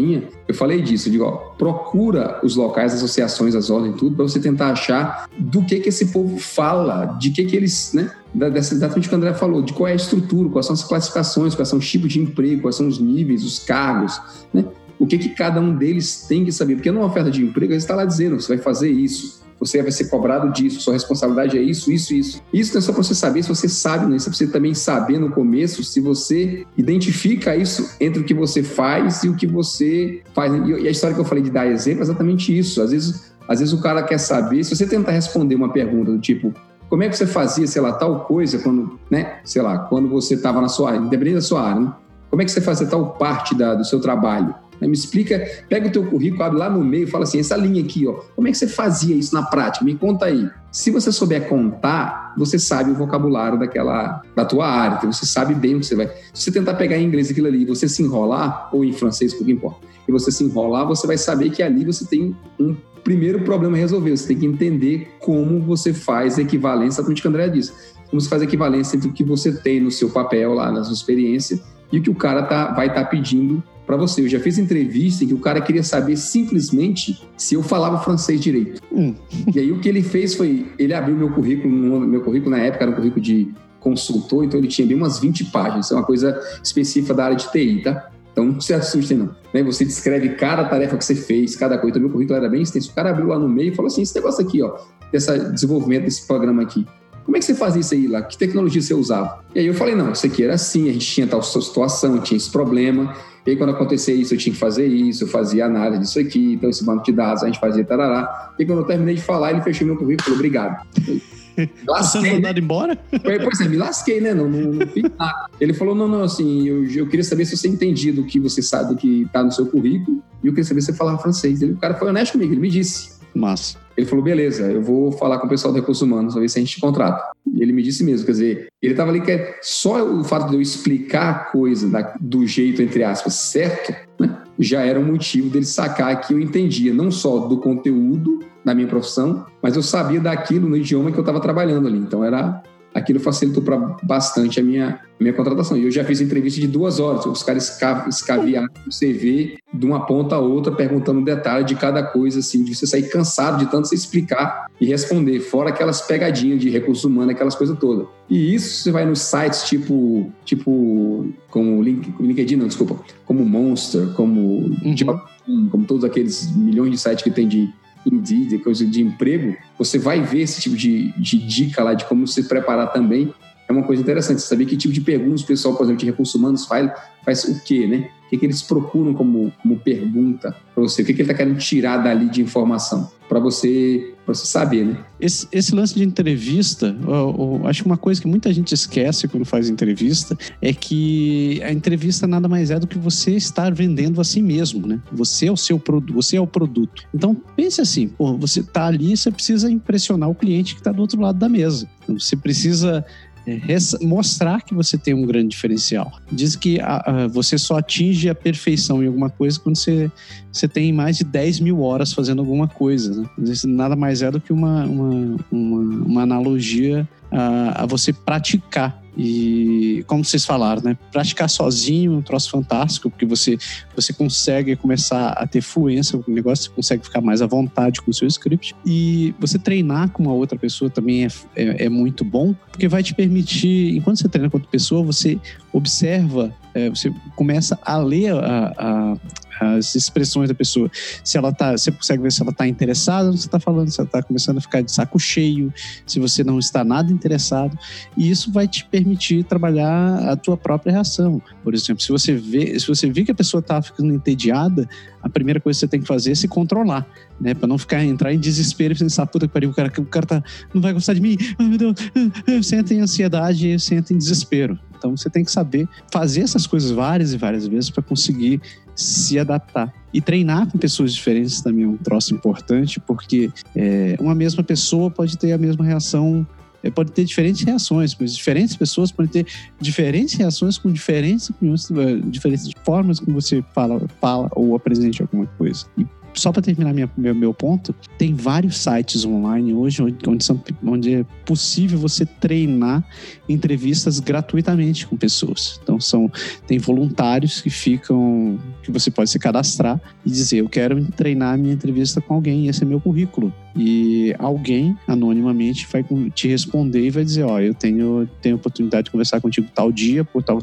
[0.47, 4.23] eu falei disso, eu digo, ó, procura os locais, as associações, as ordens, tudo, para
[4.23, 8.11] você tentar achar do que que esse povo fala, de que que eles, né?
[8.33, 10.83] Dessa, exatamente o que o André falou, de qual é a estrutura, quais são as
[10.83, 14.21] classificações, quais são os tipos de emprego, quais são os níveis, os cargos,
[14.53, 14.63] né?
[14.99, 17.79] O que que cada um deles tem que saber, porque numa oferta de emprego, ele
[17.79, 21.61] está lá dizendo, você vai fazer isso, você vai ser cobrado disso, sua responsabilidade é
[21.61, 22.41] isso, isso, isso.
[22.51, 24.15] Isso não é só para você saber se você sabe, não.
[24.15, 28.33] Isso é para você também saber no começo se você identifica isso entre o que
[28.33, 30.51] você faz e o que você faz.
[30.67, 32.81] E a história que eu falei de dar exemplo é exatamente isso.
[32.81, 36.19] Às vezes, às vezes o cara quer saber, se você tentar responder uma pergunta do
[36.19, 36.51] tipo,
[36.89, 40.33] como é que você fazia, sei lá, tal coisa quando, né, sei lá, quando você
[40.33, 41.93] estava na sua área, independente da sua área, né?
[42.31, 44.55] Como é que você fazia tal parte da, do seu trabalho?
[44.81, 44.87] Né?
[44.87, 45.39] Me explica,
[45.69, 48.13] pega o teu currículo, abre lá no meio e fala assim, essa linha aqui, ó,
[48.35, 49.85] como é que você fazia isso na prática?
[49.85, 50.49] Me conta aí.
[50.71, 55.53] Se você souber contar, você sabe o vocabulário daquela da tua área, então você sabe
[55.53, 56.07] bem o que você vai.
[56.33, 59.51] Se você tentar pegar em inglês aquilo ali, você se enrolar ou em francês, pouco
[59.51, 59.85] importa.
[60.07, 63.79] E você se enrolar, você vai saber que ali você tem um primeiro problema a
[63.79, 64.15] resolver.
[64.15, 67.73] Você tem que entender como você faz equivalência, exatamente o André disse.
[68.09, 70.93] Como você faz equivalência entre o que você tem no seu papel lá, na sua
[70.93, 71.59] experiência,
[71.91, 73.61] e o que o cara tá, vai estar tá pedindo
[73.91, 74.21] para você.
[74.21, 78.39] Eu já fiz entrevista em que o cara queria saber simplesmente se eu falava francês
[78.39, 78.81] direito.
[78.89, 79.13] Hum.
[79.53, 82.85] E aí o que ele fez foi, ele abriu meu currículo, meu currículo na época
[82.85, 86.39] era um currículo de consultor, então ele tinha bem umas 20 páginas, é uma coisa
[86.63, 88.09] específica da área de TI, tá?
[88.31, 89.35] Então não se assustem não.
[89.53, 89.61] Né?
[89.63, 91.97] Você descreve cada tarefa que você fez, cada coisa.
[91.97, 92.91] Então, meu currículo era bem extenso.
[92.91, 94.77] O cara abriu lá no meio e falou assim, esse negócio aqui, ó,
[95.11, 96.85] desse desenvolvimento desse programa aqui.
[97.25, 98.21] Como é que você fazia isso aí lá?
[98.21, 99.43] Que tecnologia você usava?
[99.53, 102.37] E aí eu falei, não, isso aqui era assim, a gente tinha tal situação, tinha
[102.37, 103.13] esse problema,
[103.45, 106.53] e aí, quando acontecia isso, eu tinha que fazer isso, eu fazia análise disso aqui,
[106.53, 108.53] então esse banco de dados a gente fazia tarará.
[108.59, 110.85] E quando eu terminei de falar, ele fechou meu currículo e falou, obrigado.
[111.87, 112.53] Lasquei, Você né?
[112.57, 112.97] embora?
[113.43, 114.33] Pois é, me lasquei, né?
[114.33, 115.49] Não, não, não fiz nada.
[115.59, 118.61] Ele falou: não, não, assim, eu, eu queria saber se você entendia do que você
[118.61, 121.61] sabe, do que está no seu currículo, e eu queria saber se você falava francês.
[121.61, 123.19] Ele, o cara foi honesto comigo, ele me disse.
[123.35, 123.77] Massa.
[123.95, 126.61] Ele falou, beleza, eu vou falar com o pessoal do Recursos Humanos, ver se a
[126.61, 127.31] gente contrata.
[127.53, 130.49] E ele me disse mesmo, quer dizer, ele estava ali que é só o fato
[130.49, 135.05] de eu explicar a coisa da, do jeito, entre aspas, certo, né, já era um
[135.05, 139.81] motivo dele sacar que eu entendia não só do conteúdo da minha profissão, mas eu
[139.81, 141.97] sabia daquilo no idioma que eu estava trabalhando ali.
[141.97, 142.61] Então era
[142.93, 145.77] aquilo facilitou para bastante a minha, minha contratação.
[145.77, 150.05] E eu já fiz entrevista de duas horas, os caras escaviaram o CV de uma
[150.05, 153.87] ponta a outra, perguntando detalhe de cada coisa, assim, de você sair cansado de tanto
[153.87, 158.07] você explicar e responder, fora aquelas pegadinhas de recursos humanos, aquelas coisas todas.
[158.29, 164.13] E isso você vai nos sites tipo, tipo como Link, LinkedIn, não, desculpa, como Monster,
[164.13, 164.95] como, uhum.
[164.95, 165.21] tipo,
[165.69, 167.69] como todos aqueles milhões de sites que tem de
[168.05, 172.27] Indeed, coisa de emprego, você vai ver esse tipo de, de dica lá de como
[172.27, 173.33] se preparar também.
[173.67, 176.35] É uma coisa interessante, saber que tipo de perguntas o pessoal, por exemplo, de recursos
[176.35, 176.91] humanos faz,
[177.23, 178.09] faz o quê, né?
[178.31, 181.01] Que, que eles procuram como, como pergunta para você?
[181.01, 183.11] O que, que ele está querendo tirar dali de informação?
[183.27, 184.97] Para você você saber, né?
[185.19, 189.27] Esse, esse lance de entrevista, eu, eu, acho que uma coisa que muita gente esquece
[189.27, 194.21] quando faz entrevista é que a entrevista nada mais é do que você estar vendendo
[194.21, 194.99] a si mesmo, né?
[195.11, 197.03] Você é o seu produto, você é o produto.
[197.13, 201.01] Então pense assim, pô, você tá ali, você precisa impressionar o cliente que está do
[201.01, 201.87] outro lado da mesa.
[202.03, 203.05] Então, você precisa
[203.47, 206.11] é, mostrar que você tem um grande diferencial.
[206.31, 210.11] Diz que a, a, você só atinge a perfeição em alguma coisa quando você,
[210.51, 213.21] você tem mais de 10 mil horas fazendo alguma coisa.
[213.37, 213.53] Né?
[213.65, 220.03] Nada mais é do que uma, uma, uma, uma analogia a, a você praticar e,
[220.07, 220.97] como vocês falaram, né?
[221.11, 223.57] Praticar sozinho é um troço fantástico, porque você,
[223.95, 228.01] você consegue começar a ter fluência com o negócio, você consegue ficar mais à vontade
[228.01, 228.75] com o seu script.
[228.85, 233.03] E você treinar com uma outra pessoa também é, é, é muito bom, porque vai
[233.03, 235.39] te permitir, enquanto você treina com outra pessoa, você
[235.73, 239.17] observa, é, você começa a ler a, a
[239.61, 240.89] as expressões da pessoa.
[241.23, 243.89] Se ela tá, você consegue ver se ela está interessada no que você está falando,
[243.89, 245.71] se ela está começando a ficar de saco cheio,
[246.05, 247.77] se você não está nada interessado.
[248.17, 251.41] E isso vai te permitir trabalhar a tua própria reação.
[251.63, 254.89] Por exemplo, se você vê, se você vê que a pessoa está ficando entediada,
[255.21, 257.07] a primeira coisa que você tem que fazer é se controlar,
[257.39, 257.53] né?
[257.53, 260.25] Para não ficar entrar em desespero e pensar, puta que pariu, o cara, o cara
[260.25, 260.43] tá,
[260.73, 261.95] não vai gostar de mim, ai meu Deus,
[262.65, 264.79] você em ansiedade, você em desespero.
[265.01, 268.61] Então você tem que saber fazer essas coisas várias e várias vezes para conseguir
[268.95, 269.91] se adaptar.
[270.13, 275.09] E treinar com pessoas diferentes também é um troço importante, porque é, uma mesma pessoa
[275.09, 276.45] pode ter a mesma reação
[276.83, 279.45] é, pode ter diferentes reações, mas diferentes pessoas podem ter
[279.79, 285.45] diferentes reações com diferentes opiniões, é, diferentes formas como você fala, fala ou apresente alguma
[285.45, 285.85] coisa.
[285.97, 290.61] E só para terminar minha, meu, meu ponto, tem vários sites online hoje onde, são,
[290.83, 293.03] onde é possível você treinar
[293.47, 295.79] entrevistas gratuitamente com pessoas.
[295.83, 296.31] Então são
[296.67, 298.59] tem voluntários que ficam
[298.91, 302.83] que você pode se cadastrar e dizer eu quero treinar minha entrevista com alguém, esse
[302.83, 303.53] é meu currículo.
[303.75, 309.05] E alguém anonimamente vai te responder e vai dizer, ó, oh, eu tenho tenho oportunidade
[309.05, 310.59] de conversar contigo tal dia por tal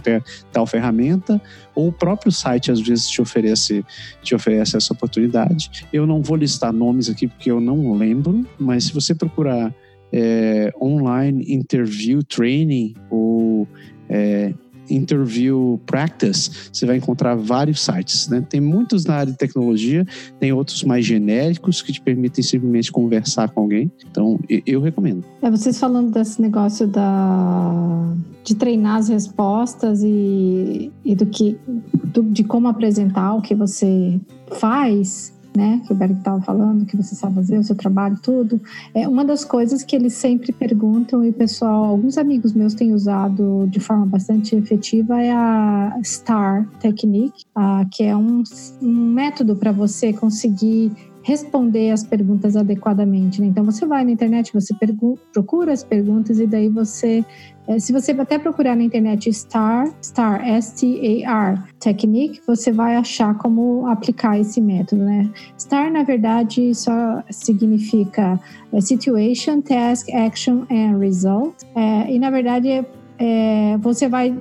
[0.52, 1.40] tal ferramenta,
[1.74, 3.84] ou o próprio site às vezes te oferece
[4.22, 5.86] te oferece essa oportunidade.
[5.92, 9.74] Eu não vou listar nomes aqui porque eu não lembro, mas se você procurar
[10.12, 13.66] é, online interview training ou
[14.08, 14.52] é,
[14.90, 18.28] interview practice, você vai encontrar vários sites.
[18.28, 18.44] Né?
[18.48, 20.06] Tem muitos na área de tecnologia,
[20.38, 23.90] tem outros mais genéricos que te permitem simplesmente conversar com alguém.
[24.10, 25.24] Então, eu recomendo.
[25.42, 31.58] É, vocês falando desse negócio da de treinar as respostas e, e do que
[32.02, 34.18] do, de como apresentar o que você
[34.52, 38.60] faz né, que o Berg estava falando, que você sabe fazer, o seu trabalho, tudo,
[38.94, 42.94] é uma das coisas que eles sempre perguntam e o pessoal, alguns amigos meus têm
[42.94, 48.44] usado de forma bastante efetiva é a STAR Technique, a, que é um,
[48.80, 50.92] um método para você conseguir
[51.28, 53.38] responder as perguntas adequadamente.
[53.38, 53.48] Né?
[53.48, 54.74] Então você vai na internet, você
[55.30, 57.22] procura as perguntas e daí você,
[57.66, 63.86] é, se você até procurar na internet STAR, STAR, S-T-A-R Technique, você vai achar como
[63.88, 65.30] aplicar esse método, né?
[65.58, 68.40] STAR na verdade só significa
[68.72, 71.56] é, Situation, Task, Action and Result.
[71.76, 72.86] É, e na verdade
[73.18, 74.34] é, você vai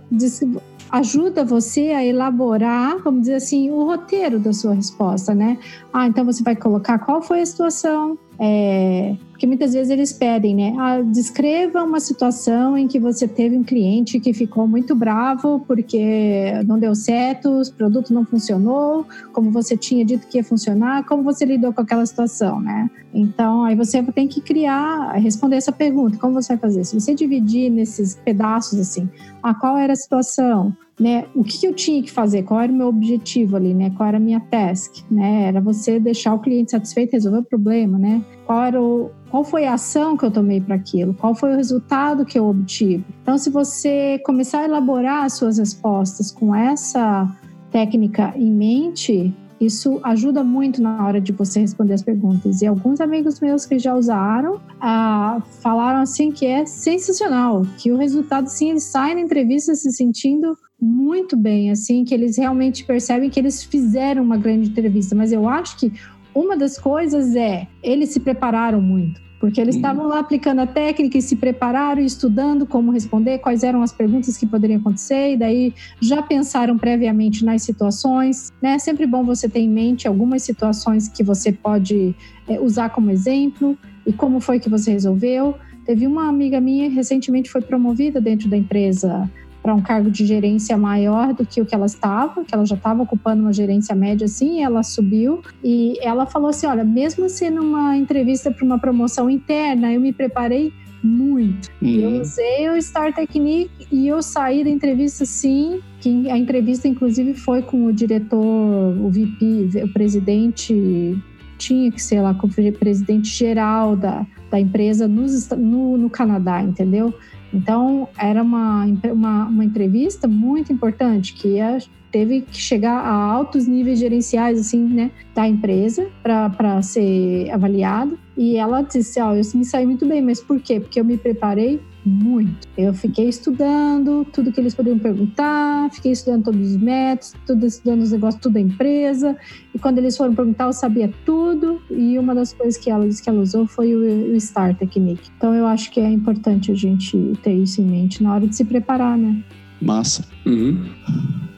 [0.92, 5.58] ajuda você a elaborar, vamos dizer assim, o roteiro da sua resposta, né?
[5.92, 10.56] Ah, então você vai colocar qual foi a situação, é, porque muitas vezes eles pedem,
[10.56, 10.76] né?
[10.78, 16.54] Ah, descreva uma situação em que você teve um cliente que ficou muito bravo porque
[16.66, 21.24] não deu certo, o produto não funcionou, como você tinha dito que ia funcionar, como
[21.24, 22.90] você lidou com aquela situação, né?
[23.14, 26.84] Então, aí você tem que criar, responder essa pergunta, como você vai fazer?
[26.84, 29.10] Se você dividir nesses pedaços assim,
[29.42, 30.76] ah, qual era a situação?
[31.00, 32.42] Né, o que, eu tinha que fazer?
[32.42, 33.92] Qual era o meu objetivo ali, né?
[33.96, 35.44] Qual era a minha task, né?
[35.44, 38.24] Era você deixar o cliente satisfeito, resolver o problema, né?
[38.48, 41.14] Qual era o, qual foi a ação que eu tomei para aquilo?
[41.14, 43.06] Qual foi o resultado que eu obtive?
[43.22, 47.30] Então, se você começar a elaborar as suas respostas com essa
[47.72, 52.62] técnica em mente, Isso ajuda muito na hora de você responder as perguntas.
[52.62, 57.98] E alguns amigos meus que já usaram ah, falaram assim que é sensacional, que o
[57.98, 63.30] resultado sim eles saem na entrevista se sentindo muito bem, assim, que eles realmente percebem
[63.32, 65.16] que eles fizeram uma grande entrevista.
[65.16, 65.92] Mas eu acho que
[66.36, 69.27] uma das coisas é eles se prepararam muito.
[69.40, 73.84] Porque eles estavam lá aplicando a técnica e se prepararam, estudando como responder, quais eram
[73.84, 78.52] as perguntas que poderiam acontecer, e daí já pensaram previamente nas situações.
[78.62, 78.72] Né?
[78.72, 82.16] É sempre bom você ter em mente algumas situações que você pode
[82.48, 85.56] é, usar como exemplo e como foi que você resolveu.
[85.86, 89.30] Teve uma amiga minha recentemente foi promovida dentro da empresa
[89.68, 92.78] para um cargo de gerência maior do que o que ela estava, que ela já
[92.78, 97.62] estava ocupando uma gerência média assim, ela subiu e ela falou assim: olha, mesmo sendo
[97.62, 100.72] uma entrevista para uma promoção interna, eu me preparei
[101.04, 101.70] muito.
[101.82, 101.90] Uhum.
[101.90, 105.82] Eu usei o Star Technique e eu saí da entrevista sim.
[106.00, 111.22] Que a entrevista, inclusive, foi com o diretor, o VP, o presidente.
[111.58, 116.62] Tinha que ser lá com o presidente geral da, da empresa nos, no, no Canadá,
[116.64, 117.14] entendeu?
[117.54, 121.78] Então, era uma, uma, uma entrevista muito importante, que ia,
[122.12, 128.18] teve que chegar a altos níveis gerenciais, assim, né, da empresa para ser avaliado.
[128.38, 130.80] E ela disse, ó, oh, eu me saí muito bem, mas por quê?
[130.80, 132.68] Porque eu me preparei muito.
[132.78, 138.02] Eu fiquei estudando tudo que eles poderiam perguntar, fiquei estudando todos os métodos, tudo estudando
[138.02, 139.38] os negócios, tudo da empresa.
[139.74, 141.82] E quando eles foram perguntar, eu sabia tudo.
[141.92, 145.30] E uma das coisas que ela disse que ela usou foi o, o Star Technique.
[145.38, 148.56] Então eu acho que é importante a gente ter isso em mente na hora de
[148.56, 149.44] se preparar, né?
[149.82, 150.24] Massa.
[150.46, 150.86] Uhum.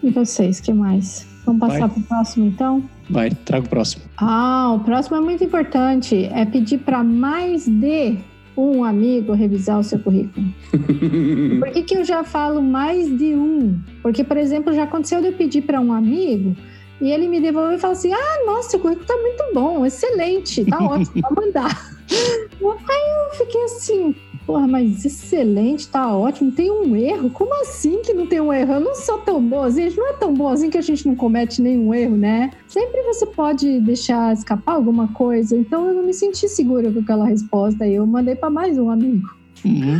[0.04, 1.28] E vocês, que mais?
[1.46, 2.84] Vamos passar para o próximo, então?
[3.10, 4.04] Vai, traga o próximo.
[4.18, 6.26] Ah, o próximo é muito importante.
[6.32, 8.18] É pedir para mais de
[8.60, 10.45] um amigo revisar o seu currículo.
[11.60, 13.80] Por que, que eu já falo mais de um?
[14.02, 16.56] Porque, por exemplo, já aconteceu de eu pedir para um amigo
[17.02, 20.65] e ele me devolveu e falou assim: Ah, nossa, seu currículo tá muito bom, excelente,
[20.65, 22.00] tá ótimo, pode mandar.
[22.10, 24.15] Aí eu fiquei assim,
[24.50, 27.30] porra, mas excelente, tá ótimo, tem um erro?
[27.30, 28.74] Como assim que não tem um erro?
[28.74, 31.16] Eu não sou tão boazinha, a gente não é tão boazinha que a gente não
[31.16, 32.50] comete nenhum erro, né?
[32.68, 37.28] Sempre você pode deixar escapar alguma coisa, então eu não me senti segura com aquela
[37.28, 39.30] resposta e eu mandei para mais um amigo.
[39.64, 40.00] Uhum.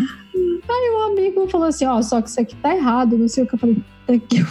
[0.68, 3.44] Aí o amigo falou assim, ó, oh, só que isso aqui tá errado, não sei
[3.44, 4.38] o que eu falei, aqui.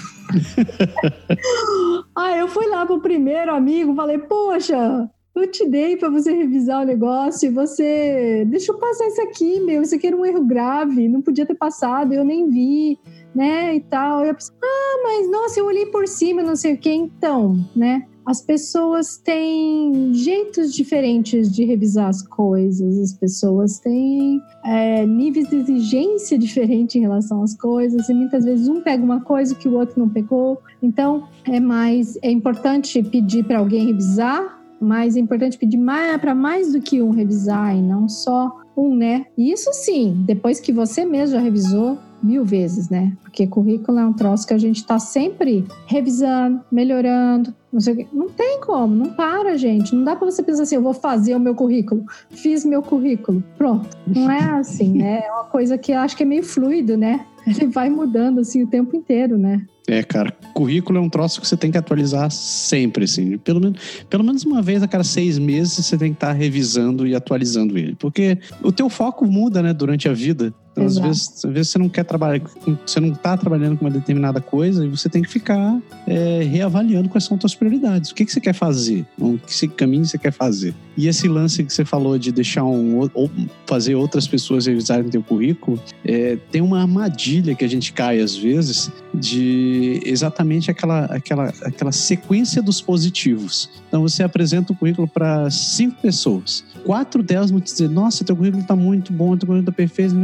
[2.15, 5.11] Aí eu fui lá pro primeiro amigo, falei, poxa,
[5.43, 9.61] eu te dei para você revisar o negócio e você deixa eu passar isso aqui,
[9.61, 12.99] meu, isso aqui era um erro grave, não podia ter passado, eu nem vi,
[13.35, 14.25] né, e tal.
[14.25, 17.57] E a pessoa, ah, mas nossa, eu olhei por cima, não sei o que, então,
[17.75, 18.07] né?
[18.29, 25.57] As pessoas têm jeitos diferentes de revisar as coisas, as pessoas têm é, níveis de
[25.57, 29.73] exigência diferentes em relação às coisas, e muitas vezes um pega uma coisa que o
[29.73, 30.61] outro não pegou.
[30.83, 35.79] Então, é mais é importante pedir para alguém revisar mas é importante pedir
[36.21, 39.27] para mais do que um revisar e não só um, né?
[39.37, 43.13] Isso sim, depois que você mesmo já revisou mil vezes, né?
[43.23, 47.97] Porque currículo é um troço que a gente está sempre revisando, melhorando, não sei o
[47.97, 48.07] quê.
[48.13, 49.95] Não tem como, não para, gente.
[49.95, 53.43] Não dá para você pensar assim, eu vou fazer o meu currículo, fiz meu currículo,
[53.57, 53.89] pronto.
[54.07, 55.23] Não é assim, né?
[55.25, 57.25] É uma coisa que eu acho que é meio fluido, né?
[57.49, 59.65] Ele vai mudando assim o tempo inteiro, né?
[59.89, 63.39] É, cara, currículo é um troço que você tem que atualizar sempre, assim.
[63.39, 63.81] Pelo menos,
[64.11, 67.79] pelo menos uma vez a cada seis meses você tem que estar revisando e atualizando
[67.79, 67.97] ele.
[67.99, 70.53] Porque o teu foco muda, né, durante a vida.
[70.85, 72.41] Às vezes, às vezes você não quer trabalhar,
[72.87, 77.09] você não está trabalhando com uma determinada coisa e você tem que ficar é, reavaliando
[77.09, 78.11] quais são as suas prioridades.
[78.11, 79.07] O que, que você quer fazer?
[79.47, 80.75] Que caminho você quer fazer?
[80.97, 83.31] E esse lance que você falou de deixar um ou
[83.67, 88.37] fazer outras pessoas revisarem teu currículo, é, tem uma armadilha que a gente cai às
[88.37, 93.71] vezes de exatamente aquela, aquela, aquela sequência dos positivos.
[93.87, 96.65] Então você apresenta o currículo para cinco pessoas.
[96.85, 100.15] Quatro delas vão dizer: Nossa, teu currículo está muito bom, teu currículo está perfeito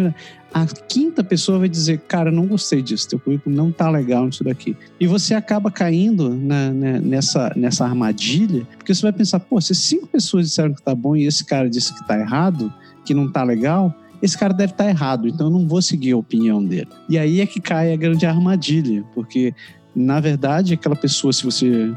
[0.54, 4.44] a quinta pessoa vai dizer, cara, não gostei disso, teu currículo não tá legal nisso
[4.44, 4.76] daqui.
[5.00, 9.74] E você acaba caindo na, né, nessa, nessa armadilha, porque você vai pensar, pô, se
[9.74, 12.72] cinco pessoas disseram que tá bom e esse cara disse que tá errado,
[13.04, 16.12] que não tá legal, esse cara deve estar tá errado, então eu não vou seguir
[16.12, 16.88] a opinião dele.
[17.08, 19.52] E aí é que cai a grande armadilha, porque
[19.94, 21.92] na verdade, aquela pessoa, se você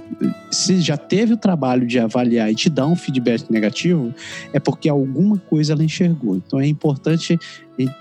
[0.52, 4.14] se já teve o trabalho de avaliar e te dar um feedback negativo,
[4.54, 6.36] é porque alguma coisa ela enxergou.
[6.36, 7.40] Então é importante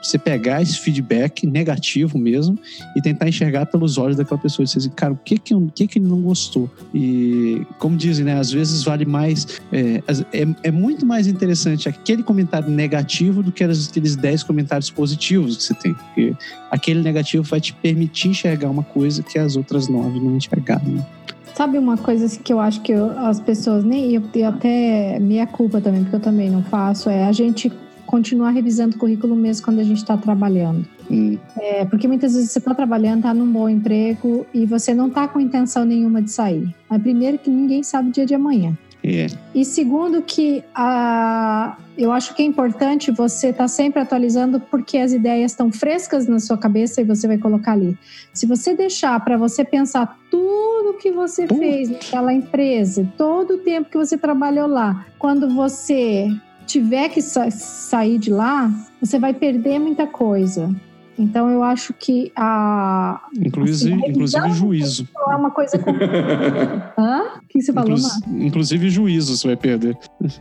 [0.03, 2.59] você pegar esse feedback negativo mesmo
[2.97, 5.71] e tentar enxergar pelos olhos daquela pessoa e dizer assim, cara, o que que, o
[5.75, 6.71] que que ele não gostou?
[6.95, 12.23] E como dizem, né, às vezes vale mais, é, é, é muito mais interessante aquele
[12.23, 16.35] comentário negativo do que aqueles 10 comentários positivos que você tem, porque
[16.71, 20.87] aquele negativo vai te permitir enxergar uma coisa que as outras nove não enxergaram.
[20.87, 21.07] Né?
[21.55, 25.47] Sabe uma coisa assim que eu acho que eu, as pessoas nem eu até minha
[25.47, 27.73] culpa também, porque eu também não faço, é a gente
[28.16, 30.87] continuar revisando o currículo mesmo quando a gente está trabalhando.
[31.11, 31.37] Hum.
[31.59, 35.29] É, porque muitas vezes você está trabalhando, está num bom emprego e você não está
[35.29, 36.74] com intenção nenhuma de sair.
[36.88, 38.76] Mas primeiro que ninguém sabe o dia de amanhã.
[39.05, 39.26] É.
[39.55, 45.12] E segundo que a, eu acho que é importante você estar sempre atualizando porque as
[45.12, 47.96] ideias estão frescas na sua cabeça e você vai colocar ali.
[48.33, 51.61] Se você deixar para você pensar tudo que você Putz.
[51.61, 56.29] fez naquela empresa, todo o tempo que você trabalhou lá, quando você
[56.66, 60.74] tiver que sa- sair de lá, você vai perder muita coisa.
[61.18, 65.09] Então eu acho que a Inclusive, Assim, inclusive revisar- juízo.
[65.31, 65.79] é uma coisa.
[66.98, 67.22] Hã?
[67.42, 69.96] O que você falou, Inclus- inclusive juízo você vai perder.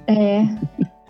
[0.07, 0.45] É,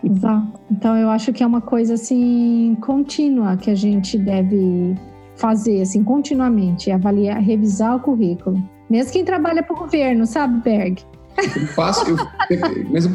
[0.04, 0.60] exato.
[0.70, 4.94] Então eu acho que é uma coisa assim contínua que a gente deve
[5.34, 8.62] fazer assim continuamente, avaliar, revisar o currículo.
[8.88, 11.02] Mesmo quem trabalha para o governo, sabe, Berg?
[11.38, 12.16] Eu faço, eu,
[12.90, 13.12] mas eu,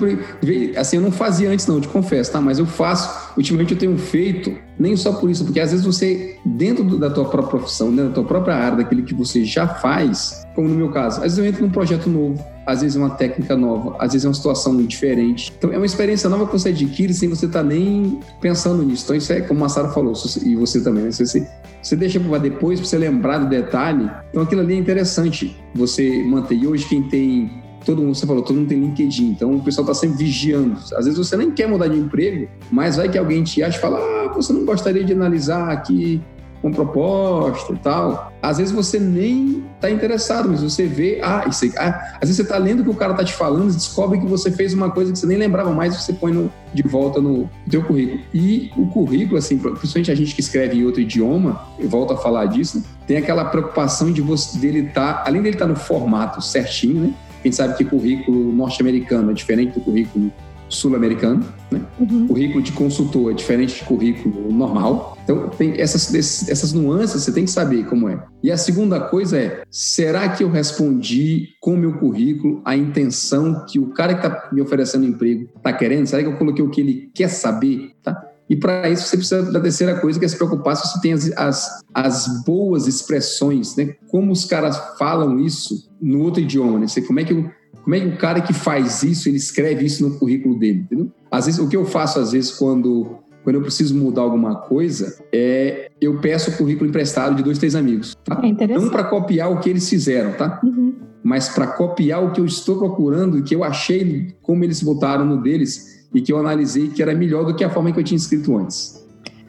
[0.77, 2.39] assim, eu não fazia antes, não, eu te confesso, tá?
[2.41, 6.37] Mas eu faço, ultimamente eu tenho feito, nem só por isso, porque às vezes você,
[6.45, 9.67] dentro do- da tua própria profissão, dentro da tua própria área, daquilo que você já
[9.67, 12.99] faz, como no meu caso, às vezes eu entro num projeto novo, às vezes é
[12.99, 15.51] uma técnica nova, às vezes é uma situação diferente.
[15.57, 19.03] Então é uma experiência nova que você adquire sem você estar nem pensando nisso.
[19.05, 21.11] Então isso é, como a Sara falou, e você também, né?
[21.11, 21.47] Você,
[21.81, 26.23] você deixa para depois, para você lembrar do detalhe, então aquilo ali é interessante você
[26.23, 26.55] manter.
[26.55, 27.51] E hoje quem tem
[27.85, 30.77] todo mundo, você falou, todo mundo tem LinkedIn, então o pessoal está sempre vigiando.
[30.95, 33.81] Às vezes você nem quer mudar de emprego, mas vai que alguém te acha e
[33.81, 36.21] fala, ah, você não gostaria de analisar aqui
[36.63, 38.31] uma proposta e tal.
[38.41, 42.35] Às vezes você nem está interessado, mas você vê, ah, isso aí, ah, às vezes
[42.35, 44.91] você está lendo o que o cara está te falando descobre que você fez uma
[44.91, 48.19] coisa que você nem lembrava mais e você põe no, de volta no teu currículo.
[48.33, 52.17] E o currículo, assim, principalmente a gente que escreve em outro idioma, eu volto a
[52.17, 55.77] falar disso, tem aquela preocupação de você, dele estar, tá, além dele estar tá no
[55.77, 57.13] formato certinho, né?
[57.41, 60.31] A gente sabe que currículo norte-americano é diferente do currículo
[60.71, 61.81] sul-americano, né?
[61.99, 62.27] Uhum.
[62.27, 65.17] Currículo de consultor é diferente de currículo normal.
[65.23, 66.13] Então, tem essas,
[66.49, 68.23] essas nuances você tem que saber como é.
[68.41, 73.65] E a segunda coisa é: será que eu respondi com o meu currículo a intenção
[73.65, 76.07] que o cara que está me oferecendo emprego está querendo?
[76.07, 77.91] Será que eu coloquei o que ele quer saber?
[78.01, 78.30] Tá?
[78.51, 81.13] E para isso você precisa da terceira coisa, que é se preocupar se você tem
[81.13, 83.95] as, as, as boas expressões, né?
[84.09, 86.85] Como os caras falam isso no outro idioma, né?
[86.85, 87.49] Você, como é que eu,
[87.81, 91.09] como é que o cara que faz isso, ele escreve isso no currículo dele, entendeu?
[91.31, 95.17] Às vezes, o que eu faço às vezes quando, quando eu preciso mudar alguma coisa
[95.31, 98.17] é eu peço o currículo emprestado de dois, três amigos.
[98.25, 98.41] Tá?
[98.43, 98.67] É.
[98.67, 100.59] Não para copiar o que eles fizeram, tá?
[100.61, 100.95] Uhum.
[101.23, 105.23] Mas para copiar o que eu estou procurando e que eu achei como eles botaram
[105.23, 108.03] no deles e que eu analisei que era melhor do que a forma que eu
[108.03, 109.01] tinha escrito antes.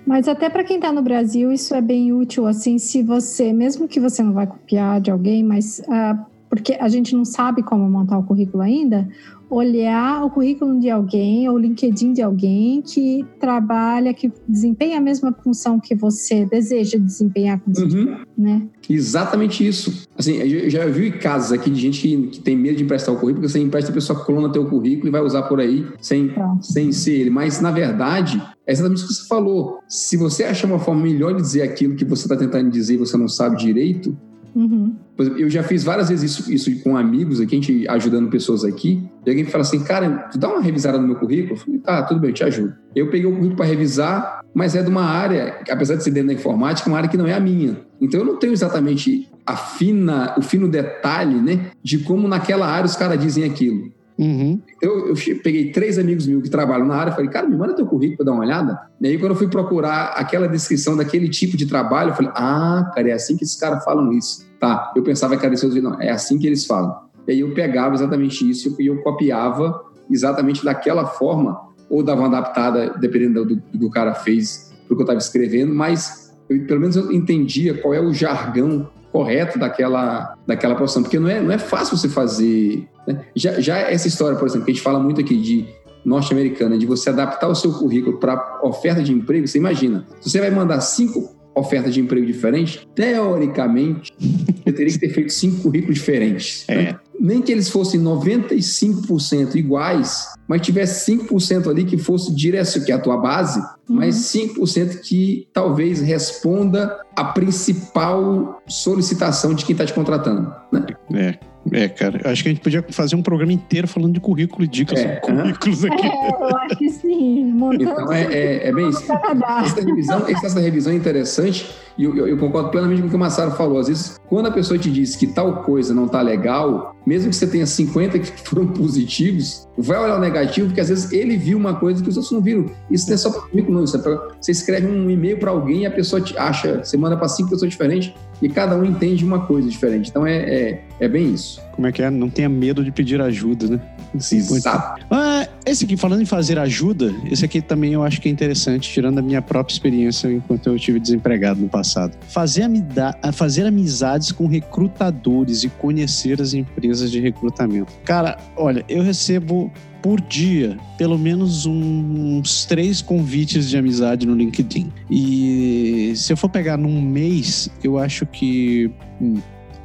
[0.06, 3.86] Mas até para quem está no Brasil, isso é bem útil, assim, se você, mesmo
[3.86, 7.88] que você não vai copiar de alguém, mas uh, porque a gente não sabe como
[7.88, 9.08] montar o currículo ainda,
[9.48, 15.00] olhar o currículo de alguém ou o LinkedIn de alguém que trabalha, que desempenha a
[15.00, 18.16] mesma função que você deseja desempenhar com você, Uhum.
[18.36, 18.68] né?
[18.86, 20.06] Exatamente isso.
[20.18, 23.40] Assim, eu já vi casos aqui de gente que, tem medo de emprestar o currículo,
[23.40, 26.66] porque você empresta a pessoa clona teu currículo e vai usar por aí sem, Pronto.
[26.66, 27.30] sem ser ele.
[27.30, 29.78] Mas, na verdade, é exatamente o que você falou.
[29.88, 32.98] Se você achar uma forma melhor de dizer aquilo que você está tentando dizer e
[32.98, 34.14] você não sabe direito,
[34.54, 34.94] Uhum.
[35.38, 39.02] eu já fiz várias vezes isso, isso com amigos aqui, a gente ajudando pessoas aqui,
[39.24, 41.54] e alguém fala assim, cara, tu dá uma revisada no meu currículo?
[41.54, 42.74] Eu falei, tá, tudo bem, eu te ajudo.
[42.94, 46.28] Eu peguei o currículo para revisar, mas é de uma área, apesar de ser dentro
[46.28, 47.80] da informática, uma área que não é a minha.
[48.00, 52.86] Então eu não tenho exatamente a fina, o fino detalhe, né, de como naquela área
[52.86, 53.90] os caras dizem aquilo.
[54.22, 54.60] Uhum.
[54.80, 57.84] Eu, eu peguei três amigos meus que trabalham na área, falei, cara, me manda teu
[57.84, 58.78] currículo para dar uma olhada.
[59.00, 62.88] E aí, quando eu fui procurar aquela descrição daquele tipo de trabalho, eu falei, ah,
[62.94, 64.46] cara, é assim que esses caras falam isso.
[64.60, 66.96] Tá, eu pensava que era isso, não, é assim que eles falam.
[67.26, 72.28] E aí eu pegava exatamente isso e eu copiava exatamente daquela forma, ou dava uma
[72.28, 76.64] adaptada, dependendo do, do que o cara fez, do que eu estava escrevendo, mas eu,
[76.64, 81.40] pelo menos eu entendia qual é o jargão correto daquela, daquela profissão, porque não é,
[81.40, 82.88] não é fácil você fazer.
[83.06, 83.20] né?
[83.36, 85.66] Já, já essa história, por exemplo, que a gente fala muito aqui de
[86.04, 90.40] norte-americana, de você adaptar o seu currículo para oferta de emprego, você imagina, se você
[90.40, 95.96] vai mandar cinco ofertas de emprego diferentes, teoricamente, você teria que ter feito cinco currículos
[95.96, 96.64] diferentes.
[96.68, 96.96] né?
[97.22, 102.96] Nem que eles fossem 95% iguais, mas tivesse 5% ali que fosse direto, que é
[102.96, 109.94] a tua base, mas 5% que talvez responda a principal solicitação de quem está te
[109.94, 110.52] contratando.
[110.72, 110.84] Né?
[111.14, 111.51] É.
[111.70, 114.68] É, cara, acho que a gente podia fazer um programa inteiro falando de currículo e
[114.68, 116.06] dicas É, sobre currículos aqui.
[116.06, 117.44] É, eu acho que sim.
[117.52, 119.02] Montando Então é, é, é bem isso.
[119.64, 123.16] Essa revisão, essa revisão é interessante e eu, eu- eu concordo plenamente com o que
[123.16, 123.78] o Massaro falou.
[123.78, 127.36] Às vezes, quando a pessoa te diz que tal coisa não tá legal, mesmo que
[127.36, 131.56] você tenha 50 que foram positivos, vai olhar o negativo, porque às vezes ele viu
[131.58, 132.66] uma coisa que os outros não viram.
[132.90, 133.84] Isso não é só para currículo, não.
[133.84, 136.96] Isso é pra, você escreve um e-mail para alguém e a pessoa te acha, você
[136.96, 140.10] manda para cinco pessoas diferentes e cada um entende uma coisa diferente.
[140.10, 141.60] Então é, é, bem isso.
[141.72, 142.10] Como é que é?
[142.10, 143.80] Não tenha medo de pedir ajuda, né?
[144.18, 145.04] Sim, Exato.
[145.10, 148.90] Ah, esse aqui, falando em fazer ajuda, esse aqui também eu acho que é interessante,
[148.90, 152.14] tirando a minha própria experiência enquanto eu tive desempregado no passado.
[152.28, 157.90] Fazer, amida- fazer amizades com recrutadores e conhecer as empresas de recrutamento.
[158.04, 159.72] Cara, olha, eu recebo
[160.02, 164.92] por dia pelo menos um- uns três convites de amizade no LinkedIn.
[165.10, 168.90] E se eu for pegar num mês, eu acho que
[169.20, 169.36] hum,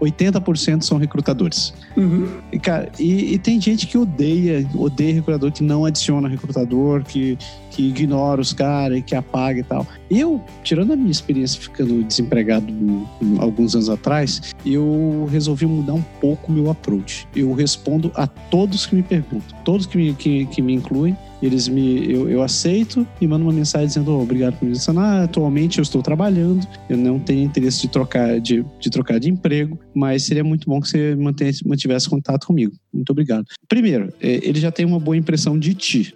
[0.02, 1.74] 80% são recrutadores.
[1.96, 2.28] Uhum.
[2.52, 7.38] E, cara, e, e tem gente que odeia, odeia recrutador, que não adiciona recrutador, que,
[7.72, 9.86] que ignora os caras, que apaga e tal.
[10.10, 12.68] Eu, tirando a minha experiência ficando desempregado
[13.40, 17.28] alguns anos atrás, eu resolvi mudar um pouco o meu approach.
[17.36, 21.68] Eu respondo a todos que me perguntam, todos que me, que, que me incluem, eles
[21.68, 25.24] me, eu, eu aceito e mando uma mensagem dizendo "Oh, obrigado por me adicionar.
[25.24, 29.78] Atualmente eu estou trabalhando, eu não tenho interesse de trocar de, de trocar de emprego,
[29.94, 32.74] mas seria muito bom que você mantenha- mantivesse contato comigo.
[32.94, 33.46] Muito obrigado.
[33.68, 36.16] Primeiro, eh, ele já tem uma boa impressão de ti.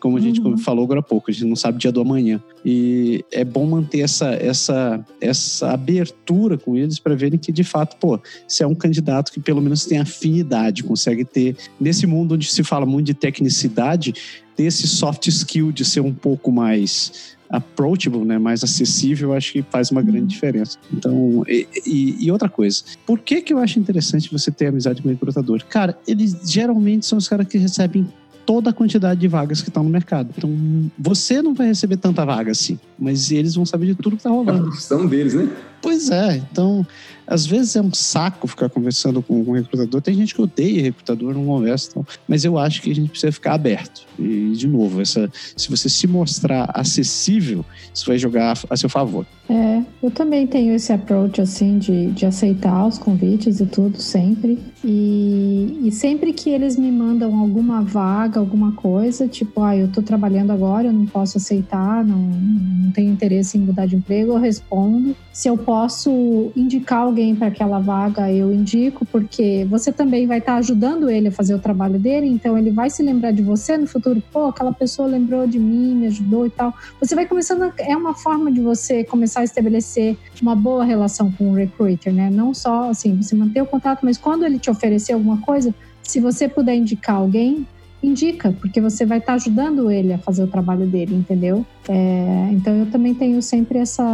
[0.00, 0.58] Como a gente Uhum.
[0.58, 2.42] falou agora há pouco, a gente não sabe o dia do amanhã.
[2.64, 7.96] E é bom manter essa, essa, essa abertura com eles para verem que, de fato,
[7.96, 8.18] pô,
[8.48, 11.56] você é um candidato que pelo menos tem afinidade, consegue ter.
[11.80, 14.12] Nesse mundo onde se fala muito de tecnicidade,
[14.60, 19.52] ter esse soft skill de ser um pouco mais approachable, né, mais acessível, eu acho
[19.54, 20.76] que faz uma grande diferença.
[20.92, 25.02] Então, e, e- e outra coisa, por que que eu acho interessante você ter amizade
[25.02, 25.64] com o recrutador?
[25.68, 28.06] Cara, eles geralmente são os caras que recebem
[28.46, 30.30] toda a quantidade de vagas que estão no mercado.
[30.36, 30.50] Então,
[30.98, 34.28] você não vai receber tanta vaga assim, mas eles vão saber de tudo que tá
[34.28, 34.62] É a rolando.
[34.64, 35.48] profissão deles, né?
[35.82, 36.86] Pois é, então,
[37.30, 40.02] às vezes é um saco ficar conversando com um recrutador.
[40.02, 42.06] Tem gente que odeia recrutador, não conversa e tal.
[42.26, 44.04] Mas eu acho que a gente precisa ficar aberto.
[44.18, 47.64] E, de novo, essa, se você se mostrar acessível,
[47.94, 49.24] isso vai jogar a seu favor.
[49.48, 54.58] É, eu também tenho esse approach assim de, de aceitar os convites e tudo sempre.
[54.84, 60.02] E, e sempre que eles me mandam alguma vaga, alguma coisa, tipo, ah, eu tô
[60.02, 64.38] trabalhando agora, eu não posso aceitar, não, não tenho interesse em mudar de emprego, eu
[64.38, 65.14] respondo.
[65.32, 70.56] Se eu posso indicar alguém para aquela vaga, eu indico, porque você também vai estar
[70.56, 73.86] ajudando ele a fazer o trabalho dele, então ele vai se lembrar de você no
[73.86, 77.96] futuro, pô, aquela pessoa lembrou de mim, me ajudou e tal você vai começando é
[77.96, 82.30] uma forma de você começar a estabelecer uma boa relação com o recruiter, né?
[82.30, 86.20] Não só assim, você manter o contato, mas quando ele te oferecer alguma coisa, se
[86.20, 87.66] você puder indicar alguém,
[88.02, 91.64] indica, porque você vai estar ajudando ele a fazer o trabalho dele, entendeu?
[91.88, 94.04] É, então eu também tenho sempre essa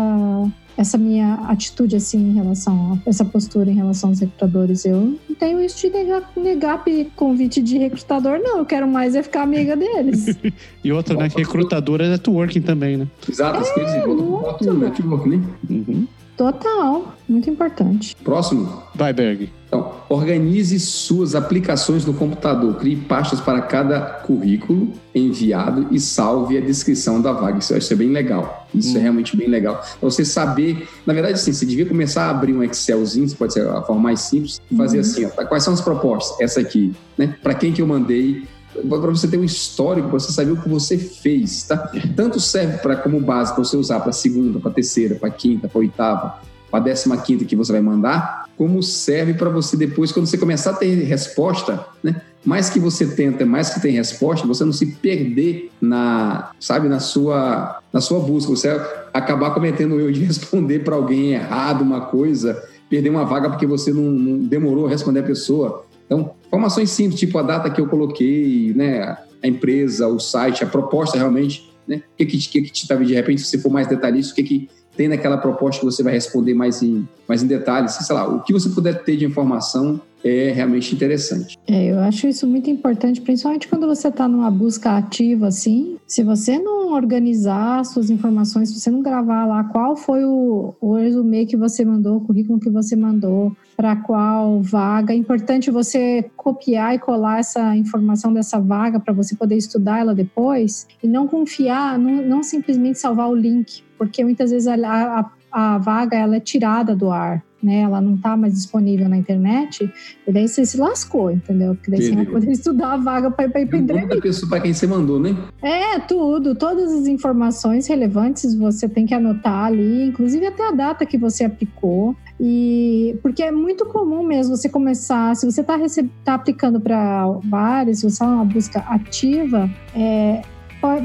[0.76, 4.84] essa minha atitude assim em relação a essa postura em relação aos recrutadores.
[4.84, 8.58] Eu não tenho isso de negar, negar convite de recrutador, não.
[8.58, 10.36] Eu quero mais é ficar amiga deles.
[10.84, 11.28] E outra, né?
[11.34, 13.08] Recrutador é networking também, né?
[13.28, 14.46] Exato, as coisas voltam pro muito.
[14.46, 15.42] outro network, né?
[15.68, 16.06] Uhum.
[16.36, 18.14] Total, muito importante.
[18.22, 18.82] Próximo.
[18.94, 19.50] Vai, Berg.
[19.76, 22.74] Então, organize suas aplicações no computador.
[22.76, 27.58] Crie pastas para cada currículo enviado e salve a descrição da vaga.
[27.58, 28.66] Isso eu acho é bem legal.
[28.74, 28.98] Isso Hum.
[28.98, 29.74] é realmente bem legal.
[29.76, 33.68] Pra você saber, na verdade, assim, você devia começar a abrir um Excelzinho, pode ser
[33.68, 35.00] a forma mais simples, e fazer Uhum.
[35.02, 36.40] assim, ó, tá, quais são as propostas?
[36.40, 37.34] Essa aqui, né?
[37.42, 38.44] Para quem que eu mandei?
[38.88, 41.90] Para você ter um histórico, para você saber o que você fez, tá?
[42.14, 45.78] Tanto serve para como base para você usar para segunda, para terceira, para quinta, para
[45.78, 46.38] oitava,
[46.70, 50.70] para décima quinta que você vai mandar, como serve para você depois, quando você começar
[50.70, 52.22] a ter resposta, né?
[52.44, 57.00] Mais que você tenta, mais que tem resposta, você não se perder na, sabe, na
[57.00, 58.68] sua, na sua busca, você
[59.12, 63.66] acabar cometendo o erro de responder para alguém errado uma coisa, perder uma vaga porque
[63.66, 65.84] você não, não demorou a responder a pessoa.
[66.07, 70.66] Então, informações simples, tipo a data que eu coloquei, né, a empresa, o site, a
[70.66, 72.02] proposta realmente, né?
[72.14, 74.68] O que que, que, que te de repente, se for mais detalhista, o que que
[74.97, 78.42] tem naquela proposta que você vai responder mais em, mais em detalhes, sei lá, o
[78.42, 81.57] que você puder ter de informação é realmente interessante.
[81.68, 85.97] É, eu acho isso muito importante, principalmente quando você está numa busca ativa assim.
[86.07, 90.94] Se você não organizar suas informações, se você não gravar lá qual foi o, o
[90.94, 96.24] resumo que você mandou, o currículo que você mandou, para qual vaga, é importante você
[96.36, 101.28] copiar e colar essa informação dessa vaga para você poder estudar ela depois e não
[101.28, 106.36] confiar, não, não simplesmente salvar o link, porque muitas vezes a, a, a vaga ela
[106.36, 107.80] é tirada do ar, né?
[107.80, 109.90] Ela não está mais disponível na internet,
[110.26, 111.74] e daí você se lascou, entendeu?
[111.74, 114.20] Porque daí você vai poder estudar a vaga para ir para entrevista.
[114.20, 115.36] pessoa para quem você mandou, né?
[115.62, 116.55] É, tudo.
[116.55, 121.44] Todas as informações relevantes você tem que anotar ali, inclusive até a data que você
[121.44, 122.14] aplicou.
[122.38, 125.78] E porque é muito comum mesmo você começar, se você está
[126.22, 130.42] tá aplicando para vários, se você está numa busca ativa, é,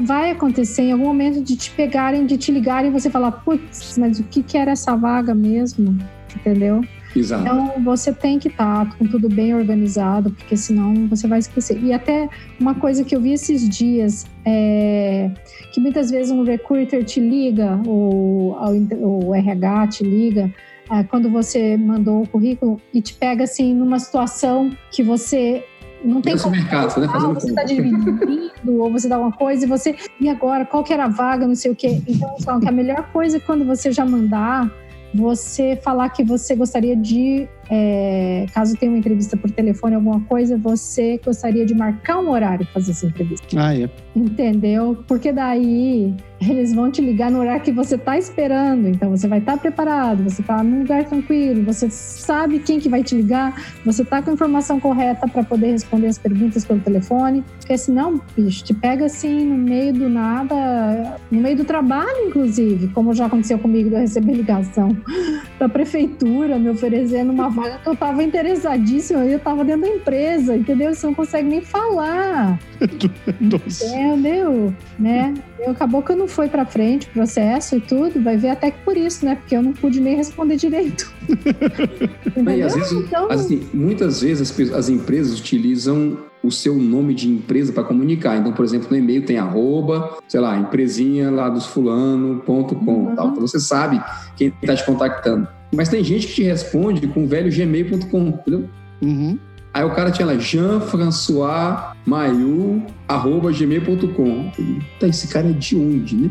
[0.04, 3.96] vai acontecer em algum momento de te pegarem, de te ligarem e você falar, putz,
[3.98, 5.98] mas o que, que era essa vaga mesmo?
[6.34, 6.82] Entendeu?
[7.14, 7.42] Exato.
[7.42, 11.82] Então você tem que estar tá com tudo bem organizado, porque senão você vai esquecer.
[11.82, 12.28] E até
[12.58, 15.30] uma coisa que eu vi esses dias é
[15.72, 18.56] que muitas vezes um recruiter te liga, ou
[19.00, 20.52] o RH te liga,
[20.90, 25.64] é, quando você mandou o currículo e te pega assim numa situação que você
[26.04, 26.54] não tem como.
[26.54, 28.50] mercado, você tá fazendo Você está dividindo,
[28.80, 29.96] ou você dá uma coisa e você.
[30.20, 32.00] E agora, qual que era a vaga, não sei o quê.
[32.06, 34.70] Então, eles falam que a melhor coisa é quando você já mandar,
[35.14, 40.58] você falar que você gostaria de é, caso tenha uma entrevista por telefone, alguma coisa,
[40.58, 43.46] você gostaria de marcar um horário para fazer essa entrevista.
[43.56, 43.88] Ah, é.
[44.14, 45.02] Entendeu?
[45.08, 48.88] Porque daí eles vão te ligar no horário que você está esperando.
[48.88, 52.90] Então você vai estar tá preparado, você está num lugar tranquilo, você sabe quem que
[52.90, 53.54] vai te ligar,
[53.86, 57.42] você está com a informação correta para poder responder as perguntas pelo telefone.
[57.58, 62.88] Porque senão, bicho, te pega assim no meio do nada, no meio do trabalho, inclusive,
[62.88, 64.94] como já aconteceu comigo de eu receber ligação
[65.58, 70.94] da prefeitura me oferecendo uma vaga eu tava interessadíssima eu tava dentro da empresa, entendeu?
[70.94, 72.58] Você não consegue nem falar.
[73.40, 74.74] entendeu?
[74.98, 75.34] Né?
[75.58, 78.78] E acabou que eu não fui para frente, processo e tudo, vai ver até que
[78.80, 79.36] por isso, né?
[79.36, 81.12] Porque eu não pude nem responder direito.
[82.54, 83.30] e às vezes, então...
[83.30, 88.36] assim, muitas vezes as, as empresas utilizam o seu nome de empresa para comunicar.
[88.36, 93.14] Então, por exemplo, no e-mail tem arroba, sei lá, empresinha lá dos fulano.com, uhum.
[93.14, 93.28] tal.
[93.28, 94.02] Então você sabe
[94.36, 95.46] quem está te contactando.
[95.74, 98.68] Mas tem gente que te responde com velho gmail.com, entendeu?
[99.00, 99.38] Uhum.
[99.74, 104.52] Aí o cara tinha lá, Jean-François Maiu, arroba gmail.com.
[105.00, 106.30] Tá, esse cara é de onde, né?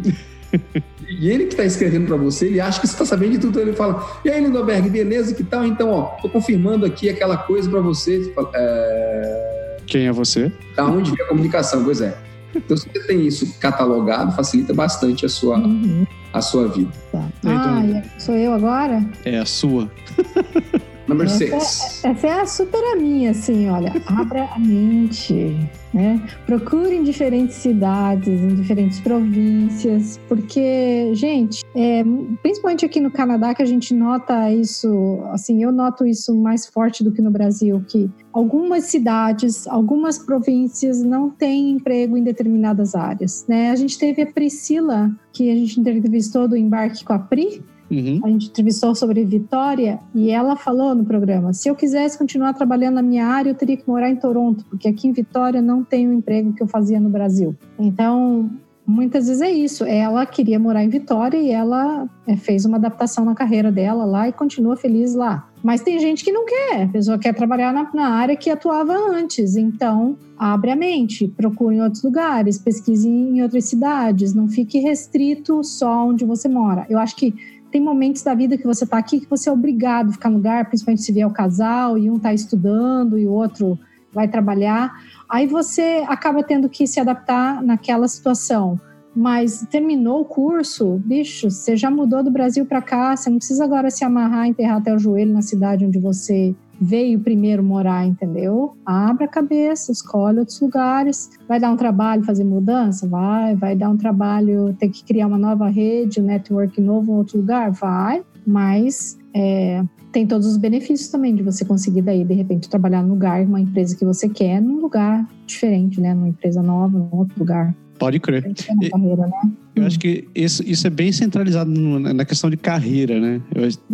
[1.10, 3.60] e ele que tá escrevendo para você, ele acha que você tá sabendo de tudo.
[3.60, 5.66] Ele fala, e aí, Lindoberg, beleza, que tal?
[5.66, 8.24] Então, ó, tô confirmando aqui aquela coisa para você.
[8.24, 9.78] você fala, é...
[9.88, 10.52] Quem é você?
[10.76, 11.84] Da onde vem a comunicação?
[11.84, 12.16] Pois é.
[12.56, 16.06] Então, se você tem isso catalogado, facilita bastante a sua, uhum.
[16.34, 16.92] a sua vida.
[17.12, 17.28] Tá.
[17.46, 19.04] Ah, então, sou eu agora?
[19.26, 19.90] É a sua.
[21.12, 21.52] Número 6.
[21.52, 23.92] Essa, é, essa é a super a minha, assim, olha.
[24.08, 25.60] Abra a mente,
[25.94, 26.26] né?
[26.46, 32.02] Procure em diferentes cidades, em diferentes províncias, porque, gente, é,
[32.42, 37.04] principalmente aqui no Canadá que a gente nota isso, assim, eu noto isso mais forte
[37.04, 43.46] do que no Brasil, que algumas cidades, algumas províncias não têm emprego em determinadas áreas,
[43.50, 43.72] né?
[43.72, 48.22] A gente teve a Priscila, que a gente entrevistou do embarque com a Pri, Uhum.
[48.24, 52.96] A gente entrevistou sobre Vitória e ela falou no programa: se eu quisesse continuar trabalhando
[52.96, 56.08] na minha área, eu teria que morar em Toronto, porque aqui em Vitória não tem
[56.08, 57.54] o emprego que eu fazia no Brasil.
[57.78, 58.50] Então,
[58.88, 59.84] muitas vezes é isso.
[59.84, 64.30] Ela queria morar em Vitória e ela é, fez uma adaptação na carreira dela lá
[64.30, 65.48] e continua feliz lá.
[65.62, 68.94] Mas tem gente que não quer, a pessoa quer trabalhar na, na, área que atuava
[68.94, 69.56] antes.
[69.56, 75.64] Então, abre a mente, procure em outros lugares, pesquise em outras cidades, não fique restrito
[75.64, 76.86] só onde você mora.
[76.90, 77.36] Eu acho que
[77.72, 80.38] tem momentos da vida que você está aqui que você é obrigado a ficar no
[80.38, 83.80] lugar, principalmente se vier o casal e um está estudando e o outro
[84.14, 84.94] vai trabalhar.
[85.30, 88.80] Aí você acaba tendo que se adaptar naquela situação.
[89.16, 93.64] Mas terminou o curso, bicho, você já mudou do Brasil para cá, você não precisa
[93.64, 98.76] agora se amarrar, enterrar até o joelho na cidade onde você veio primeiro morar, entendeu?
[98.84, 101.30] Abre a cabeça, escolhe outros lugares.
[101.48, 103.08] Vai dar um trabalho fazer mudança?
[103.08, 103.56] Vai.
[103.56, 107.38] Vai dar um trabalho ter que criar uma nova rede, um network novo em outro
[107.38, 107.70] lugar?
[107.70, 108.24] Vai.
[108.48, 113.10] Mas é, tem todos os benefícios também de você conseguir daí, de repente, trabalhar num
[113.10, 116.16] lugar, uma empresa que você quer, num lugar diferente, né?
[116.16, 117.76] Numa empresa nova, num outro lugar.
[118.00, 118.44] Pode crer.
[118.44, 119.52] Na carreira, né?
[119.76, 123.42] Eu acho que isso, isso é bem centralizado no, na questão de carreira, né?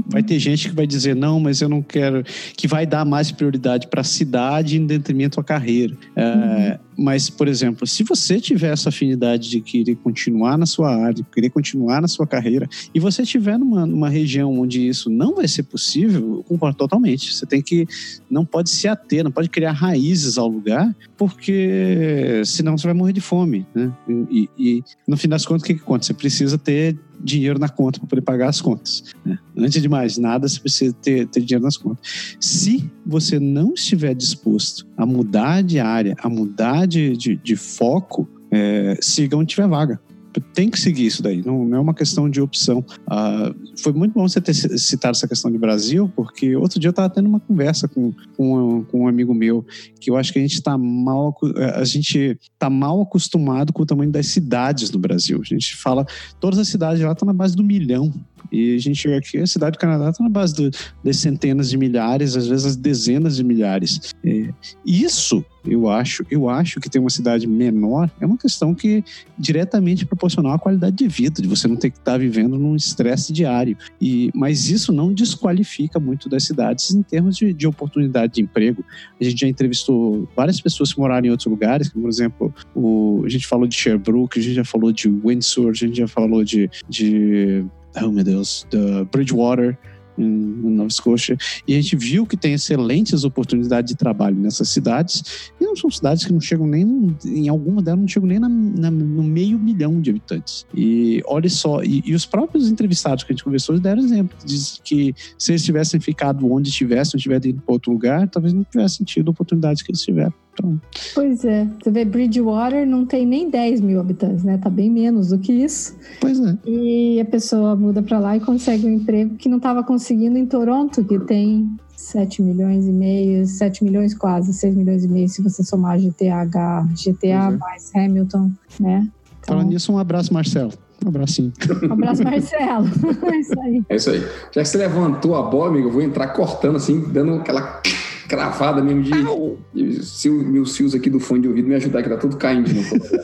[0.08, 2.24] Vai ter gente que vai dizer, não, mas eu não quero.
[2.56, 5.96] que vai dar mais prioridade para a cidade em detrimento à carreira.
[6.16, 6.80] É.
[6.98, 11.52] Mas, por exemplo, se você tiver essa afinidade de querer continuar na sua área, querer
[11.52, 15.64] continuar na sua carreira, e você estiver numa, numa região onde isso não vai ser
[15.64, 17.36] possível, eu concordo totalmente.
[17.36, 17.86] Você tem que.
[18.30, 23.14] não pode se ater, não pode criar raízes ao lugar, porque senão você vai morrer
[23.14, 23.94] de fome, né?
[24.32, 26.06] E, e no fim das contas, que, que conta?
[26.06, 29.04] Você precisa ter dinheiro na conta para poder pagar as contas.
[29.26, 29.38] Né?
[29.58, 32.38] Antes de mais nada, você precisa ter, ter dinheiro nas contas.
[32.40, 38.28] Se você não estiver disposto a mudar de área, a mudar de, de, de foco,
[38.52, 40.00] é, siga onde tiver vaga
[40.40, 42.80] tem que seguir isso daí, não, não é uma questão de opção.
[43.08, 46.92] Uh, foi muito bom você ter citado essa questão de Brasil, porque outro dia eu
[46.92, 49.66] estava tendo uma conversa com, com, com, um amigo meu,
[50.00, 51.36] que eu acho que a gente está mal,
[51.76, 55.40] a gente tá mal acostumado com o tamanho das cidades no Brasil.
[55.42, 56.06] A gente fala,
[56.40, 58.14] todas as cidades lá estão na base do milhão.
[58.52, 60.70] E a gente chega aqui, a cidade do Canadá está na base do,
[61.04, 64.14] das centenas de milhares, às vezes as dezenas de milhares.
[64.26, 64.50] É,
[64.86, 69.04] isso, eu acho, eu acho que ter uma cidade menor é uma questão que
[69.38, 72.76] diretamente proporcional à qualidade de vida, de você não ter que estar tá vivendo num
[72.76, 73.78] estresse diário.
[74.02, 78.84] E, mas isso não desqualifica muito das cidades em termos de, de oportunidade de emprego.
[79.20, 83.24] A gente já entrevistou várias pessoas que moraram em outros lugares, como, por exemplo, o,
[83.26, 86.44] a gente falou de Sherbrooke, a gente já falou de Windsor, a gente já falou
[86.44, 87.66] de, de
[88.04, 89.78] oh meu Deus, da Bridgewater,
[90.18, 91.38] em Nova Escócia,
[91.68, 95.90] e a gente viu que tem excelentes oportunidades de trabalho nessas cidades, e não são
[95.90, 99.60] cidades que não chegam nem, em alguma delas não chegam nem na, na, no meio
[99.60, 100.66] milhão de habitantes.
[100.74, 104.82] E olha só, e, e, os próprios entrevistados que a gente conversou deram exemplo, diz
[104.84, 108.64] que se eles tivessem ficado onde estivessem, ou tivessem ido para outro lugar, talvez não
[108.64, 110.34] tivessem tido a oportunidade que eles tiveram.
[110.58, 110.82] Então...
[111.14, 111.68] Pois é.
[111.82, 114.58] Você vê, Bridgewater não tem nem 10 mil habitantes, né?
[114.58, 115.96] Tá bem menos do que isso.
[116.20, 116.58] Pois é.
[116.66, 120.46] E a pessoa muda para lá e consegue um emprego que não estava conseguindo em
[120.46, 125.42] Toronto, que tem 7 milhões e meio, 7 milhões quase, 6 milhões e meio se
[125.42, 127.58] você somar GTH, GTA é.
[127.58, 129.08] mais Hamilton, né?
[129.40, 129.56] Então...
[129.56, 130.74] Falando nisso, um abraço, Marcelo.
[131.06, 131.54] Um abracinho.
[131.88, 132.88] Um abraço, Marcelo.
[133.32, 133.84] é isso aí.
[133.90, 134.20] É isso aí.
[134.52, 137.82] Já que você levantou a bola, amigo, eu vou entrar cortando assim, dando aquela
[138.28, 140.04] cravada mesmo de.
[140.04, 142.70] Se meus fios aqui do fone de ouvido me ajudar, que tá tudo caindo.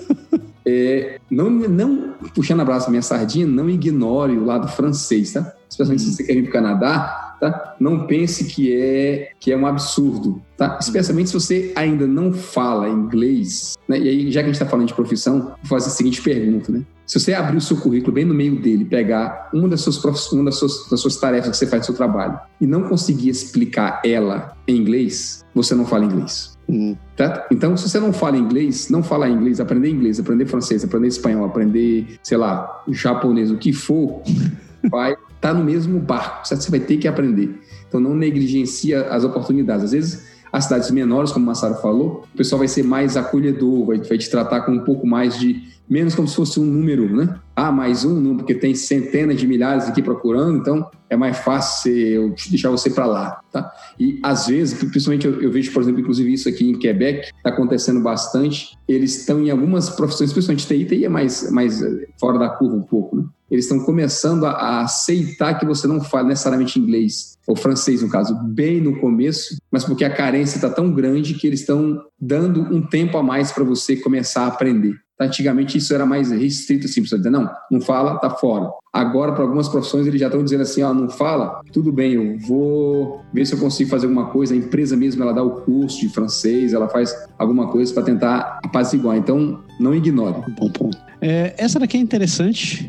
[0.65, 5.53] é, não, não, puxando a minha sardinha, não ignore o lado francês, tá?
[5.69, 7.75] Especialmente se você quer vir para o Canadá, tá?
[7.79, 10.77] Não pense que é, que é um absurdo, tá?
[10.79, 13.99] Especialmente se você ainda não fala inglês, né?
[13.99, 16.71] E aí, já que a gente está falando de profissão, vou fazer a seguinte pergunta,
[16.71, 16.83] né?
[17.13, 20.45] Se você abrir o seu currículo bem no meio dele, pegar uma das suas, uma
[20.45, 24.01] das suas, das suas tarefas que você faz no seu trabalho e não conseguir explicar
[24.03, 26.57] ela em inglês, você não fala inglês.
[26.67, 26.95] Hum.
[27.15, 27.45] Tá?
[27.51, 31.45] Então, se você não fala inglês, não falar inglês, aprender inglês, aprender francês, aprender espanhol,
[31.45, 34.23] aprender, sei lá, japonês, o que for,
[34.89, 36.61] vai estar tá no mesmo barco, certo?
[36.61, 37.61] Você vai ter que aprender.
[37.87, 39.83] Então, não negligencia as oportunidades.
[39.85, 43.85] Às vezes, as cidades menores, como o Massaro falou, o pessoal vai ser mais acolhedor,
[43.85, 47.13] vai, vai te tratar com um pouco mais de menos como se fosse um número,
[47.15, 47.39] né?
[47.55, 51.95] Ah, mais um, não, porque tem centenas de milhares aqui procurando, então é mais fácil
[51.95, 53.71] eu deixar você para lá, tá?
[53.99, 57.49] E às vezes, principalmente eu, eu, vejo, por exemplo, inclusive isso aqui em Quebec, está
[57.49, 58.75] acontecendo bastante.
[58.87, 62.75] Eles estão em algumas profissões, principalmente TI, TI é mais, mais eh, fora da curva
[62.75, 63.23] um pouco, né?
[63.51, 68.09] Eles estão começando a, a aceitar que você não fale necessariamente inglês, ou francês no
[68.09, 72.61] caso, bem no começo, mas porque a carência está tão grande que eles estão dando
[72.61, 74.95] um tempo a mais para você começar a aprender.
[75.19, 78.71] Antigamente isso era mais restrito, assim, pessoa dizer, não, não fala, tá fora.
[78.93, 82.37] Agora, para algumas profissões, eles já estão dizendo assim, ó, não fala, tudo bem, eu
[82.37, 84.53] vou ver se eu consigo fazer alguma coisa.
[84.53, 88.59] A empresa mesmo, ela dá o curso de francês, ela faz alguma coisa para tentar
[88.63, 89.17] apaziguar.
[89.17, 90.43] Então, não ignore.
[90.59, 90.95] Bom ponto.
[91.19, 92.87] É, essa daqui é interessante.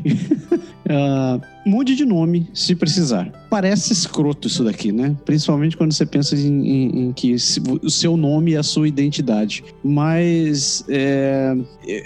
[0.85, 3.31] uh, mude de nome se precisar.
[3.49, 5.17] Parece escroto isso daqui, né?
[5.25, 9.63] Principalmente quando você pensa em, em, em que o seu nome é a sua identidade.
[9.83, 11.57] Mas é,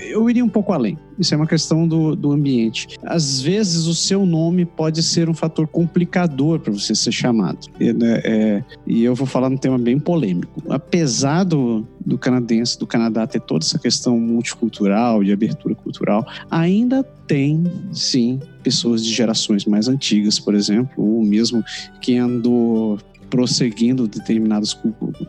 [0.10, 0.98] eu iria um pouco além.
[1.20, 2.88] Isso é uma questão do, do ambiente.
[3.04, 7.68] Às vezes, o seu nome pode ser um fator complicador para você ser chamado.
[7.80, 10.64] E, né, é, e eu vou falar um tema bem polêmico.
[10.70, 17.04] Apesar do, do canadense, do Canadá ter toda essa questão multicultural, de abertura cultural, ainda
[17.04, 21.64] tem, sim, pessoas de gerações mais antigas, por exemplo, ou mesmo
[22.02, 22.98] que andou
[23.30, 24.78] prosseguindo determinados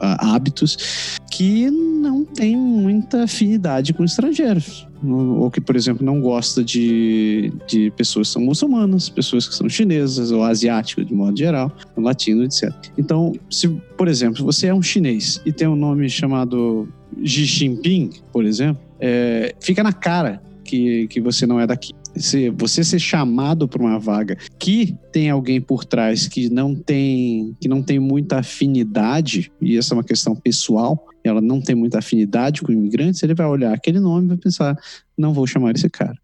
[0.00, 4.86] hábitos que não tem muita afinidade com estrangeiros.
[5.02, 9.68] Ou que, por exemplo, não gosta de, de pessoas que são muçulmanas, pessoas que são
[9.68, 12.70] chinesas ou asiáticas, de modo geral, latino, etc.
[12.98, 16.86] Então, se, por exemplo, você é um chinês e tem um nome chamado
[17.24, 22.50] Xi Jinping, por exemplo, é, fica na cara que, que você não é daqui se
[22.50, 27.68] você ser chamado para uma vaga que tem alguém por trás que não tem que
[27.68, 32.62] não tem muita afinidade e essa é uma questão pessoal ela não tem muita afinidade
[32.62, 34.76] com imigrantes ele vai olhar aquele nome e vai pensar
[35.16, 36.16] não vou chamar esse cara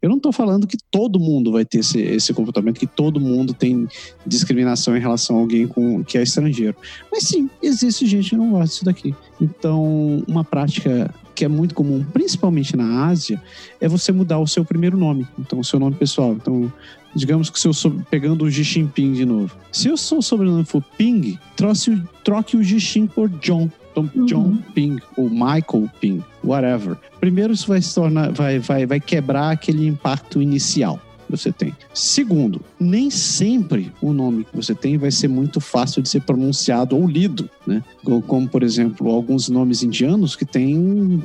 [0.00, 3.54] eu não estou falando que todo mundo vai ter esse, esse, comportamento, que todo mundo
[3.54, 3.86] tem
[4.26, 6.76] discriminação em relação a alguém com, que é estrangeiro.
[7.10, 9.14] Mas sim, existe gente que não gosta disso daqui.
[9.40, 13.40] Então, uma prática que é muito comum, principalmente na Ásia,
[13.80, 16.32] é você mudar o seu primeiro nome, então o seu nome pessoal.
[16.32, 16.72] Então,
[17.14, 19.54] digamos que se eu sou pegando o Jixin Ping de novo.
[19.70, 23.70] Se o seu sobrenome for Ping, troque, troque o Jixin por John.
[23.90, 26.96] Então, John Ping ou Michael Ping, whatever.
[27.20, 30.98] Primeiro, isso vai se tornar, vai, vai, vai quebrar aquele impacto inicial
[31.32, 31.74] você tem.
[31.94, 36.96] Segundo, nem sempre o nome que você tem vai ser muito fácil de ser pronunciado
[36.96, 37.82] ou lido, né?
[38.26, 41.22] Como, por exemplo, alguns nomes indianos que têm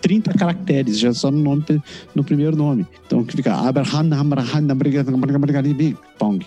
[0.00, 1.58] 30 caracteres já só no nome
[2.14, 2.86] no primeiro nome.
[3.06, 3.54] Então que fica
[6.18, 6.44] Pong.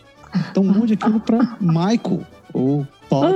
[0.51, 2.21] Então mude aquilo para Michael
[2.53, 3.35] ou Paul,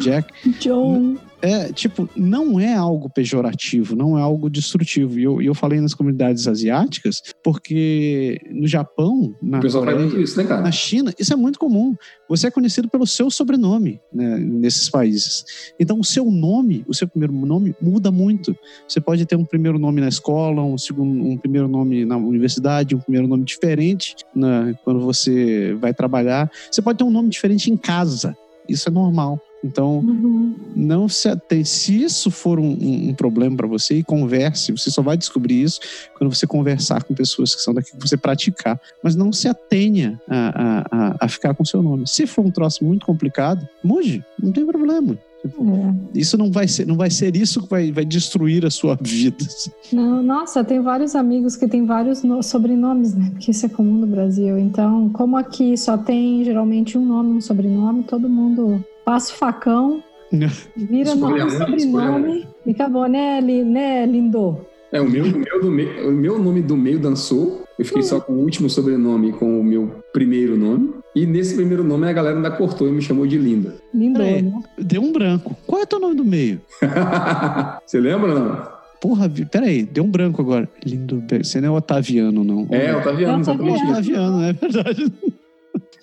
[0.00, 0.32] Jack.
[0.60, 1.16] John.
[1.44, 5.20] É, tipo, não é algo pejorativo, não é algo destrutivo.
[5.20, 10.72] E eu, eu falei nas comunidades asiáticas, porque no Japão, na, Coreia, isso, né, na
[10.72, 11.94] China, isso é muito comum.
[12.30, 15.44] Você é conhecido pelo seu sobrenome né, nesses países.
[15.78, 18.56] Então, o seu nome, o seu primeiro nome, muda muito.
[18.88, 22.94] Você pode ter um primeiro nome na escola, um, segundo, um primeiro nome na universidade,
[22.94, 26.50] um primeiro nome diferente né, quando você vai trabalhar.
[26.70, 28.34] Você pode ter um nome diferente em casa.
[28.66, 29.38] Isso é normal.
[29.64, 30.54] Então, uhum.
[30.76, 31.70] não se atente.
[31.70, 32.76] Se isso for um,
[33.08, 34.70] um problema para você, converse.
[34.72, 35.80] Você só vai descobrir isso
[36.18, 38.78] quando você conversar com pessoas que são daqui, que você praticar.
[39.02, 42.06] Mas não se atenha a, a, a ficar com seu nome.
[42.06, 45.18] Se for um troço muito complicado, mude, não tem problema.
[45.44, 46.18] É.
[46.18, 49.44] Isso não vai ser, não vai ser isso que vai, vai destruir a sua vida.
[49.92, 53.30] Não, nossa, tem vários amigos que têm vários no, sobrenomes, né?
[53.32, 54.58] Porque isso é comum no Brasil.
[54.58, 60.02] Então, como aqui só tem geralmente um nome, um sobrenome, todo mundo passa o facão,
[60.76, 64.58] vira nome, sobrenome e acabou, né, né, lindo?
[64.94, 67.64] É, o meu, o meu, do meio, o meu nome do meio dançou.
[67.76, 70.94] Eu fiquei só com o último sobrenome com o meu primeiro nome.
[71.16, 73.74] E nesse primeiro nome a galera ainda cortou e me chamou de Linda.
[73.92, 74.62] Lindo, é, né?
[74.78, 75.56] Deu um branco.
[75.66, 76.60] Qual é teu nome do meio?
[77.84, 78.74] Você lembra, não?
[79.00, 80.68] Porra, peraí, deu um branco agora.
[80.86, 82.66] Lindo, você não é Otaviano, não.
[82.70, 83.82] É, Otaviano, exatamente.
[83.82, 85.12] É Otaviano, é verdade.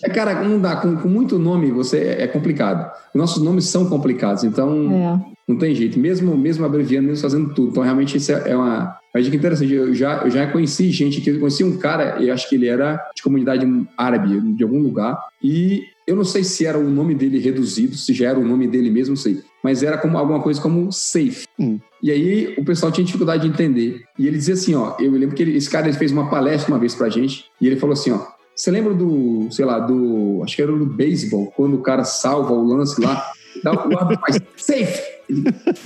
[0.04, 0.76] É, cara, não dá.
[0.76, 2.92] Com, com, muito nome, você é complicado.
[3.14, 5.32] Nossos nomes são complicados, então é.
[5.48, 6.00] não tem jeito.
[6.00, 7.72] Mesmo, mesmo abreviando, mesmo fazendo tudo.
[7.72, 9.74] Então, realmente, isso é, é uma, uma dica interessante.
[9.74, 12.68] Eu já, eu já conheci gente que eu conheci um cara, eu acho que ele
[12.68, 13.66] era de comunidade
[13.98, 18.14] árabe, de algum lugar, e eu não sei se era o nome dele reduzido, se
[18.14, 19.42] já era o nome dele mesmo, não sei.
[19.64, 21.46] Mas era como alguma coisa como safe.
[21.60, 21.80] Hum.
[22.02, 24.02] E aí o pessoal tinha dificuldade de entender.
[24.18, 26.74] E ele dizia assim, ó, eu lembro que ele, esse cara ele fez uma palestra
[26.74, 28.26] uma vez pra gente, e ele falou assim, ó,
[28.56, 30.42] você lembra do, sei lá, do.
[30.44, 33.32] Acho que era do beisebol, quando o cara salva o lance lá,
[33.64, 35.12] dá o árbitro faz safe.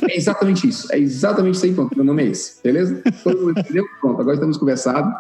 [0.10, 0.92] É exatamente isso.
[0.92, 1.74] É exatamente isso aí.
[1.74, 2.62] Pronto, meu nome é esse.
[2.64, 3.02] Beleza?
[3.24, 3.86] Todo mundo entendeu?
[4.02, 5.14] Pronto, agora estamos conversados.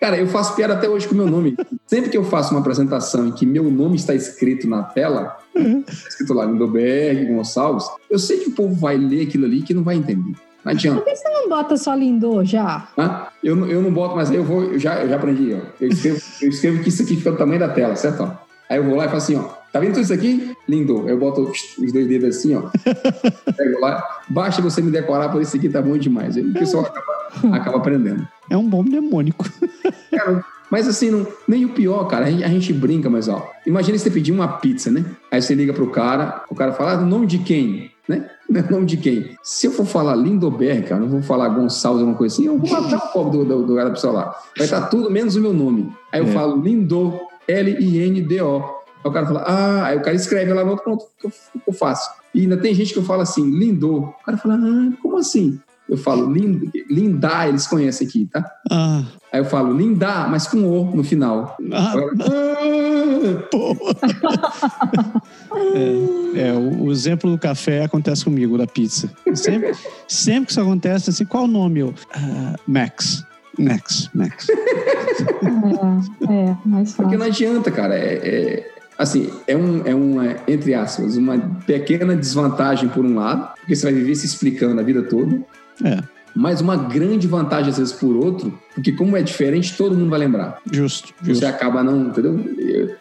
[0.00, 1.56] Cara, eu faço piada até hoje com o meu nome.
[1.86, 6.08] Sempre que eu faço uma apresentação em que meu nome está escrito na tela, está
[6.08, 9.82] escrito lá Lindoberg, Gonçalves, eu sei que o povo vai ler aquilo ali que não
[9.82, 10.34] vai entender.
[10.66, 11.00] Não adianta.
[11.00, 12.88] Por que você não bota só Lindô já?
[12.98, 15.64] Ah, eu, eu não boto, mas aí eu vou, eu já, eu já aprendi, ó.
[15.80, 18.24] Eu escrevo, eu escrevo que isso aqui fica do tamanho da tela, certo?
[18.24, 18.30] Ó.
[18.68, 19.44] Aí eu vou lá e faço assim, ó.
[19.72, 20.56] Tá vendo tudo isso aqui?
[20.68, 21.08] Lindo.
[21.08, 22.62] Eu boto os dois dedos assim, ó.
[23.56, 24.02] Pego lá.
[24.28, 26.36] Basta você me decorar por isso aqui, tá bom demais.
[26.36, 28.26] O pessoal acaba, acaba aprendendo.
[28.50, 29.48] É um bom demônico.
[30.10, 33.48] Cara, mas assim, não, nem o pior, cara, a gente, a gente, brinca, mas ó.
[33.64, 35.04] Imagina você pedir uma pizza, né?
[35.30, 37.92] Aí você liga pro cara, o cara fala, ah, nome de quem?
[38.08, 38.30] Né?
[38.70, 39.36] Nome de quem?
[39.42, 42.70] Se eu for falar Lindoberg, cara, não vou falar Gonçalves, alguma coisa assim, eu vou
[42.70, 44.42] matar o pobre do, do, do cara pro celular.
[44.56, 45.92] Vai estar tudo menos o meu nome.
[46.12, 46.32] Aí eu é.
[46.32, 48.58] falo Lindo, L-I-N-D-O.
[48.58, 51.06] Aí o cara fala, ah, aí o cara escreve lá no outro, pronto,
[51.52, 52.12] ficou fácil.
[52.32, 53.96] E ainda tem gente que eu falo assim, Lindo.
[53.96, 55.60] O cara fala, ah, como assim?
[55.88, 58.44] Eu falo lind, Lindá, eles conhecem aqui, tá?
[58.70, 59.02] Ah.
[59.32, 61.56] Aí eu falo Lindá, mas com O no final.
[61.72, 61.94] Ah,
[66.34, 69.10] é, é, o, exemplo do café acontece comigo, da pizza.
[69.34, 69.72] Sempre,
[70.08, 71.80] sempre que isso acontece, assim, qual o nome?
[71.80, 73.24] Eu, uh, Max.
[73.58, 74.48] Max, Max.
[74.50, 76.96] É, é, mais fácil.
[76.96, 77.94] Porque não adianta, cara.
[77.94, 83.54] É, é, assim, é, um, é uma, entre aspas, uma pequena desvantagem por um lado,
[83.60, 85.42] porque você vai viver se explicando a vida toda.
[85.84, 86.02] É.
[86.36, 90.18] Mas uma grande vantagem, às vezes, por outro, porque como é diferente, todo mundo vai
[90.18, 90.60] lembrar.
[90.70, 91.14] Justo.
[91.22, 91.46] Você justo.
[91.46, 92.38] acaba não, entendeu?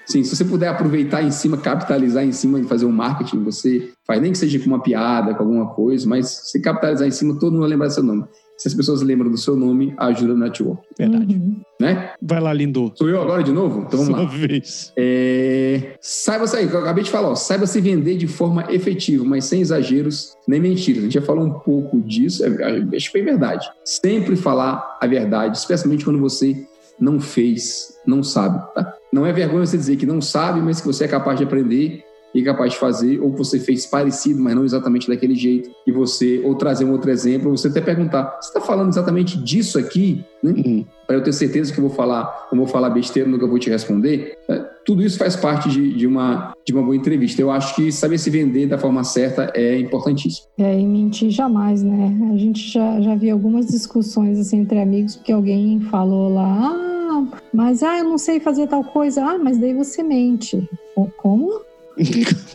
[0.06, 3.92] Sim, se você puder aproveitar em cima, capitalizar em cima e fazer um marketing, você
[4.08, 7.38] faz nem que seja com uma piada, com alguma coisa, mas se capitalizar em cima,
[7.38, 8.24] todo mundo vai lembrar seu nome.
[8.58, 10.82] Se as pessoas lembram do seu nome, ajuda no network.
[10.98, 11.36] Verdade.
[11.36, 11.62] Uhum.
[11.80, 12.14] Né?
[12.22, 12.92] Vai lá, lindo.
[12.96, 13.84] Sou eu agora de novo?
[13.86, 14.30] Então vamos Sua lá.
[14.30, 14.94] vez.
[14.96, 15.98] É...
[16.00, 19.60] Saiba sair, eu acabei de falar, ó, saiba se vender de forma efetiva, mas sem
[19.62, 21.00] exageros nem mentiras.
[21.00, 22.48] A gente já falou um pouco disso, é,
[22.96, 23.70] acho que foi verdade.
[23.84, 26.66] Sempre falar a verdade, especialmente quando você
[27.00, 28.58] não fez, não sabe.
[28.74, 28.96] Tá?
[29.12, 32.04] Não é vergonha você dizer que não sabe, mas que você é capaz de aprender
[32.36, 35.92] e capaz de fazer, ou que você fez parecido, mas não exatamente daquele jeito, e
[35.92, 39.80] você, ou trazer um outro exemplo, ou você até perguntar, você está falando exatamente disso
[39.80, 40.52] aqui, né?
[40.52, 40.86] Uhum.
[41.08, 43.50] Para eu ter certeza que eu vou falar, eu vou falar besteira no que eu
[43.50, 44.38] vou te responder.
[44.50, 44.66] Né?
[44.86, 47.42] tudo isso faz parte de, de, uma, de uma boa entrevista.
[47.42, 50.48] Eu acho que saber se vender da forma certa é importantíssimo.
[50.58, 52.16] É, e mentir jamais, né?
[52.32, 57.28] A gente já, já viu algumas discussões assim, entre amigos, porque alguém falou lá, ah,
[57.52, 59.26] mas ah, eu não sei fazer tal coisa.
[59.26, 60.70] Ah, mas daí você mente.
[61.18, 61.62] Como?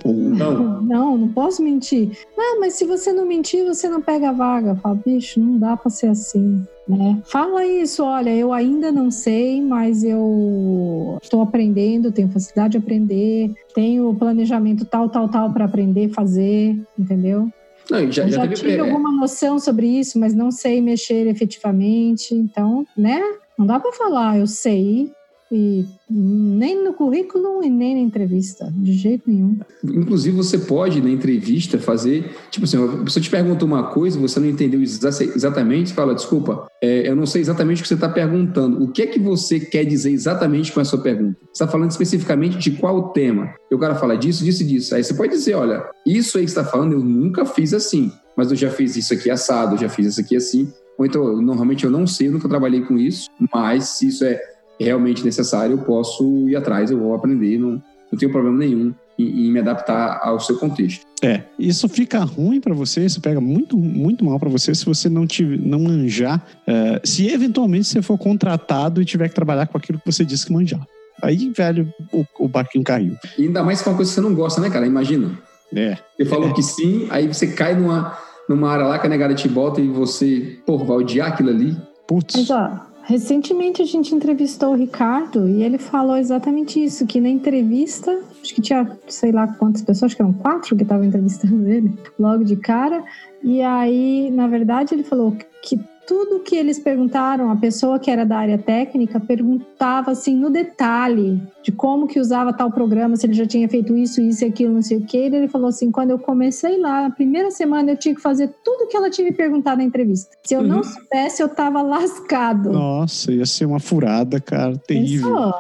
[0.05, 0.83] Não.
[0.83, 2.11] não, não posso mentir.
[2.39, 4.77] Ah, mas se você não mentir, você não pega a vaga.
[4.77, 6.65] Fala, bicho, não dá para ser assim.
[6.89, 7.23] Né?
[7.25, 13.55] Fala isso, olha, eu ainda não sei, mas eu estou aprendendo, tenho facilidade de aprender,
[13.73, 17.49] tenho planejamento tal, tal, tal para aprender, fazer, entendeu?
[17.89, 18.81] Não, já, eu já, já tive é...
[18.81, 23.21] alguma noção sobre isso, mas não sei mexer efetivamente, então, né?
[23.57, 25.13] Não dá para falar, eu sei,
[25.53, 29.59] e nem no currículo e nem na entrevista, de jeito nenhum.
[29.83, 32.31] Inclusive, você pode, na entrevista, fazer.
[32.51, 37.17] Tipo assim, a te pergunta uma coisa, você não entendeu exatamente, fala, desculpa, é, eu
[37.17, 38.83] não sei exatamente o que você está perguntando.
[38.83, 41.37] O que é que você quer dizer exatamente com a sua pergunta?
[41.41, 43.53] Você está falando especificamente de qual tema?
[43.71, 44.95] E o cara fala disso, disso e disso.
[44.95, 48.13] Aí você pode dizer, olha, isso aí que você está falando, eu nunca fiz assim,
[48.37, 50.73] mas eu já fiz isso aqui assado, eu já fiz isso aqui assim.
[51.01, 54.39] Ou então, normalmente eu não sei, eu nunca trabalhei com isso, mas se isso é
[54.85, 59.47] realmente necessário, eu posso ir atrás, eu vou aprender, não, não tenho problema nenhum em,
[59.47, 61.05] em me adaptar ao seu contexto.
[61.23, 65.09] É, isso fica ruim para você, isso pega muito, muito mal para você se você
[65.09, 69.77] não te, não manjar, uh, se eventualmente você for contratado e tiver que trabalhar com
[69.77, 70.85] aquilo que você disse que manjar.
[71.23, 73.15] Aí, velho, o, o barquinho caiu.
[73.37, 74.87] E ainda mais com uma coisa que você não gosta, né, cara?
[74.87, 75.39] Imagina.
[75.75, 75.99] É.
[76.17, 76.53] Você falou é.
[76.55, 78.17] que sim, aí você cai numa,
[78.49, 81.77] numa área lá que a negada te bota e você, pô, vai odiar aquilo ali.
[82.09, 82.35] Putz.
[82.37, 82.90] Exato.
[83.11, 88.55] Recentemente a gente entrevistou o Ricardo e ele falou exatamente isso, que na entrevista, acho
[88.55, 92.45] que tinha sei lá quantas pessoas, acho que eram quatro que estavam entrevistando ele logo
[92.45, 93.03] de cara,
[93.43, 95.77] e aí, na verdade, ele falou que
[96.11, 101.41] tudo que eles perguntaram, a pessoa que era da área técnica perguntava assim no detalhe
[101.63, 104.75] de como que usava tal programa, se ele já tinha feito isso, isso e aquilo,
[104.75, 105.17] não sei o que.
[105.17, 108.53] E ele falou assim: quando eu comecei lá, na primeira semana eu tinha que fazer
[108.65, 110.37] tudo que ela tinha me perguntado na entrevista.
[110.45, 110.67] Se eu uhum.
[110.67, 112.73] não soubesse, eu tava lascado.
[112.73, 115.53] Nossa, ia ser uma furada, cara, terrível.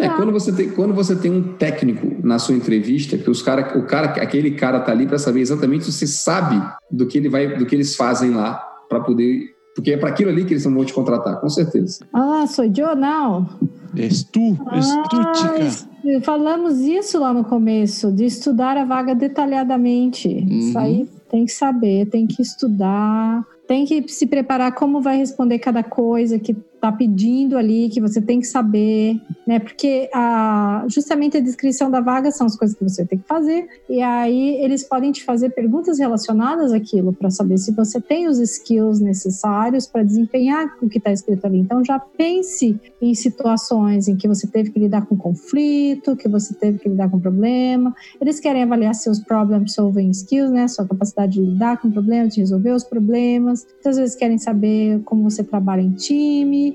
[0.00, 3.78] É quando você tem quando você tem um técnico na sua entrevista que os cara,
[3.78, 6.58] o cara, aquele cara tá ali para saber exatamente se você sabe
[6.90, 10.30] do que ele vai, do que eles fazem lá para poder porque é para aquilo
[10.30, 12.04] ali que eles vão te contratar, com certeza.
[12.12, 13.48] Ah, sou eu não.
[13.96, 20.28] És tu, és ah, Falamos isso lá no começo, de estudar a vaga detalhadamente.
[20.28, 20.58] Uhum.
[20.58, 25.58] Isso aí tem que saber, tem que estudar, tem que se preparar como vai responder
[25.58, 29.58] cada coisa que está pedindo ali, que você tem que saber, né?
[29.58, 33.68] Porque a, justamente a descrição da vaga são as coisas que você tem que fazer,
[33.88, 38.38] e aí eles podem te fazer perguntas relacionadas àquilo para saber se você tem os
[38.38, 41.58] skills necessários para desempenhar o que está escrito ali.
[41.58, 46.54] Então já pense em situações em que você teve que lidar com conflito, que você
[46.54, 47.94] teve que lidar com problema.
[48.20, 50.66] Eles querem avaliar seus problem solving skills, né?
[50.66, 53.66] Sua capacidade de lidar com problemas, de resolver os problemas.
[53.74, 56.69] Muitas vezes querem saber como você trabalha em time,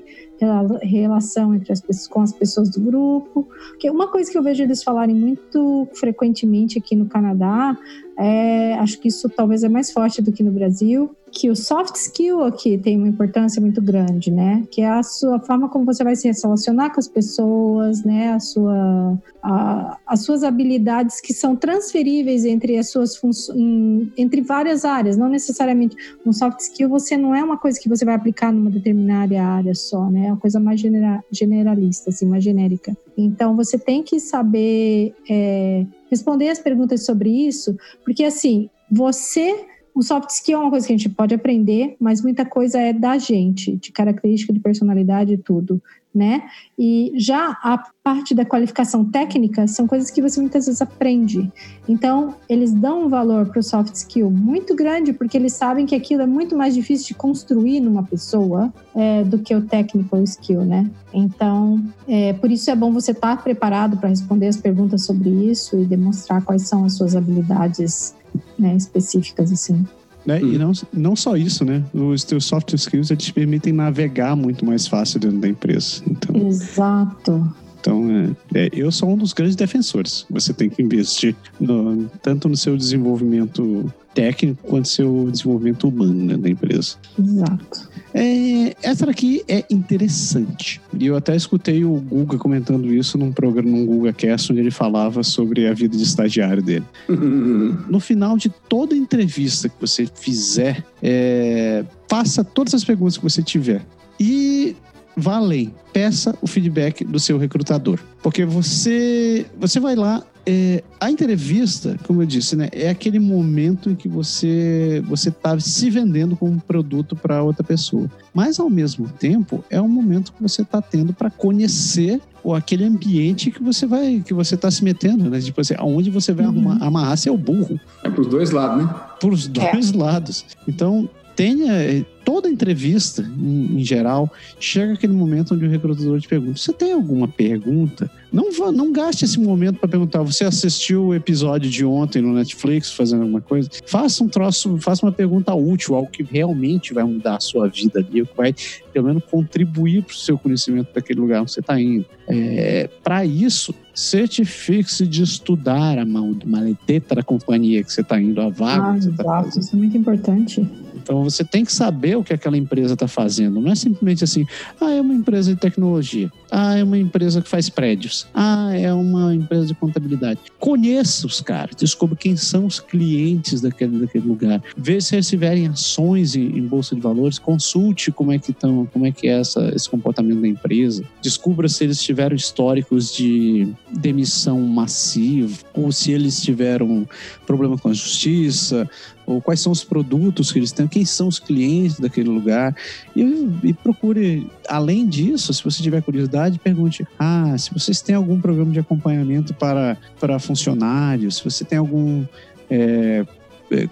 [0.82, 3.48] relação entre as pessoas, com as pessoas do grupo.
[3.70, 7.76] Porque uma coisa que eu vejo eles falarem muito frequentemente aqui no Canadá,
[8.18, 11.96] é, acho que isso talvez é mais forte do que no Brasil, que o soft
[11.96, 14.64] skill aqui tem uma importância muito grande, né?
[14.70, 18.32] Que é a sua forma como você vai se relacionar com as pessoas, né?
[18.32, 24.84] A sua, a, as suas habilidades que são transferíveis entre as suas funções, entre várias
[24.84, 25.94] áreas, não necessariamente
[26.24, 26.88] um soft skill.
[26.88, 30.28] Você não é uma coisa que você vai aplicar numa determinada área só, né?
[30.28, 32.96] É uma coisa mais genera, generalista, assim, mais genérica.
[33.16, 40.02] Então você tem que saber é, responder as perguntas sobre isso, porque assim você o
[40.02, 43.16] soft skill é uma coisa que a gente pode aprender, mas muita coisa é da
[43.16, 45.82] gente, de característica, de personalidade e tudo,
[46.16, 46.44] né?
[46.78, 51.52] E já a parte da qualificação técnica são coisas que você muitas vezes aprende.
[51.86, 55.94] Então, eles dão um valor para o soft skill muito grande, porque eles sabem que
[55.94, 60.64] aquilo é muito mais difícil de construir numa pessoa é, do que o technical skill,
[60.64, 60.90] né?
[61.12, 65.28] Então, é, por isso é bom você estar tá preparado para responder as perguntas sobre
[65.28, 68.14] isso e demonstrar quais são as suas habilidades
[68.58, 69.86] né, específicas, assim.
[70.26, 70.40] Né?
[70.42, 71.84] E não, não só isso, né?
[71.94, 76.02] Os teus soft skills eles permitem navegar muito mais fácil dentro da empresa.
[76.10, 77.54] Então, Exato.
[77.78, 80.26] Então, é, é, eu sou um dos grandes defensores.
[80.28, 86.36] Você tem que investir no, tanto no seu desenvolvimento técnico quanto seu desenvolvimento humano né,
[86.36, 86.96] da empresa.
[87.16, 87.88] Exato.
[88.14, 90.80] É, essa daqui é interessante.
[90.98, 94.70] E eu até escutei o Guga comentando isso num programa, num Guga Cast, onde ele
[94.70, 96.84] falava sobre a vida de estagiário dele.
[97.08, 103.42] no final de toda entrevista que você fizer, é, faça todas as perguntas que você
[103.42, 103.84] tiver.
[104.18, 104.74] E
[105.16, 105.72] vá além.
[105.92, 107.98] Peça o feedback do seu recrutador.
[108.22, 110.22] Porque você, você vai lá.
[110.48, 115.58] É, a entrevista, como eu disse, né, é aquele momento em que você você está
[115.58, 118.08] se vendendo como um produto para outra pessoa.
[118.32, 122.84] Mas ao mesmo tempo é um momento que você está tendo para conhecer ou aquele
[122.84, 125.40] ambiente que você vai que você está se metendo, né?
[125.40, 126.52] Tipo assim, aonde você vai uhum.
[126.52, 127.80] arrumar, amarrar seu burro.
[128.04, 128.94] É para os dois lados, né?
[129.18, 129.96] Para os dois é.
[129.96, 130.46] lados.
[130.68, 136.26] Então tenha eh, toda entrevista, em, em, geral, chega aquele momento onde o recrutador te
[136.26, 138.10] pergunta: você tem alguma pergunta?
[138.36, 140.22] Não, vá, não gaste esse momento para perguntar.
[140.22, 143.70] Você assistiu o episódio de ontem no Netflix fazendo alguma coisa?
[143.86, 148.00] Faça um troço, faça uma pergunta útil, algo que realmente vai mudar a sua vida
[148.00, 148.54] ali, que vai
[148.92, 152.04] pelo menos contribuir para o seu conhecimento daquele lugar onde você está indo.
[152.28, 158.50] É, para isso, certifique-se de estudar a maleteta da companhia que você está indo, a
[158.50, 159.62] vaga ah, que você fazendo.
[159.62, 160.68] Isso é muito importante.
[161.06, 163.60] Então você tem que saber o que aquela empresa está fazendo.
[163.60, 164.44] Não é simplesmente assim,
[164.80, 166.28] ah, é uma empresa de tecnologia.
[166.50, 168.26] Ah, é uma empresa que faz prédios.
[168.34, 170.40] Ah, é uma empresa de contabilidade.
[170.58, 174.60] Conheça os caras, descubra quem são os clientes daquele, daquele lugar.
[174.76, 178.84] Veja se eles tiverem ações em, em, bolsa de valores, consulte como é que estão,
[178.92, 181.04] como é que é essa, esse comportamento da empresa.
[181.22, 187.08] Descubra se eles tiveram históricos de demissão massiva ou se eles tiveram
[187.46, 188.88] problema com a justiça
[189.26, 192.74] ou quais são os produtos que eles têm, quem são os clientes daquele lugar.
[193.14, 193.22] E,
[193.64, 198.70] e procure, além disso, se você tiver curiosidade, pergunte: ah, se vocês têm algum programa
[198.70, 202.24] de acompanhamento para, para funcionários, se você tem algum.
[202.70, 203.24] É,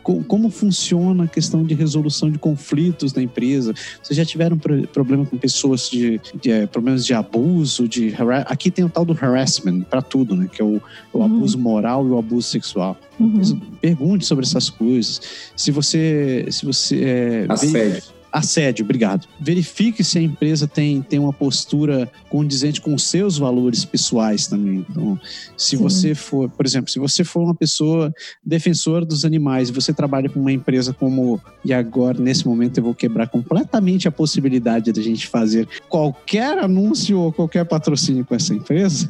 [0.03, 3.75] como funciona a questão de resolução de conflitos na empresa?
[4.03, 4.59] Vocês já tiveram
[4.93, 8.15] problema com pessoas de, de é, problemas de abuso, de
[8.47, 10.49] aqui tem o tal do harassment para tudo, né?
[10.51, 10.81] Que é o,
[11.13, 11.25] o uhum.
[11.25, 12.97] abuso moral e o abuso sexual.
[13.19, 13.61] Uhum.
[13.81, 15.21] Pergunte sobre essas coisas.
[15.57, 19.29] Se você, se você é, assédio assédio, obrigado.
[19.41, 24.85] Verifique se a empresa tem, tem uma postura condizente com os seus valores pessoais também.
[24.91, 25.19] Então,
[25.57, 25.77] se Sim.
[25.77, 28.13] você for, por exemplo, se você for uma pessoa
[28.45, 31.41] defensora dos animais e você trabalha com uma empresa como.
[31.65, 37.19] E agora, nesse momento, eu vou quebrar completamente a possibilidade da gente fazer qualquer anúncio
[37.21, 39.09] ou qualquer patrocínio com essa empresa.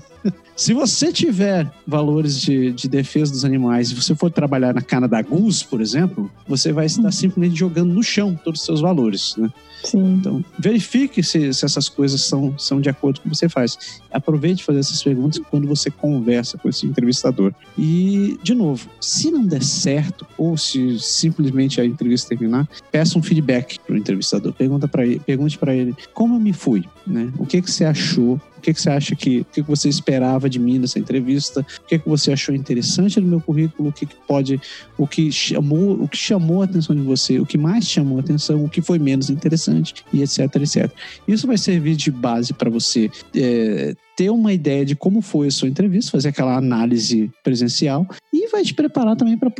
[0.56, 5.08] Se você tiver valores de, de defesa dos animais e você for trabalhar na cana
[5.08, 7.12] da Gus, por exemplo, você vai estar uhum.
[7.12, 9.50] simplesmente jogando no chão todos os seus valores, né?
[9.82, 10.14] Sim.
[10.14, 14.00] Então, verifique se, se essas coisas são, são de acordo com o que você faz.
[14.10, 17.52] Aproveite fazer essas perguntas quando você conversa com esse entrevistador.
[17.76, 23.22] E, de novo, se não der certo, ou se simplesmente a entrevista terminar, peça um
[23.22, 24.52] feedback para o entrevistador.
[24.54, 27.30] Pergunta para ele, pergunte para ele como eu me fui, né?
[27.38, 30.48] O que, que você achou que, que você acha que, o que, que você esperava
[30.48, 34.06] de mim nessa entrevista, o que, que você achou interessante no meu currículo, o que,
[34.06, 34.60] que pode,
[34.96, 38.20] o que chamou, o que chamou a atenção de você, o que mais chamou a
[38.20, 40.90] atenção, o que foi menos interessante e etc, etc.
[41.28, 45.50] Isso vai servir de base para você é, ter uma ideia de como foi a
[45.50, 49.50] sua entrevista, fazer aquela análise presencial e vai te preparar também para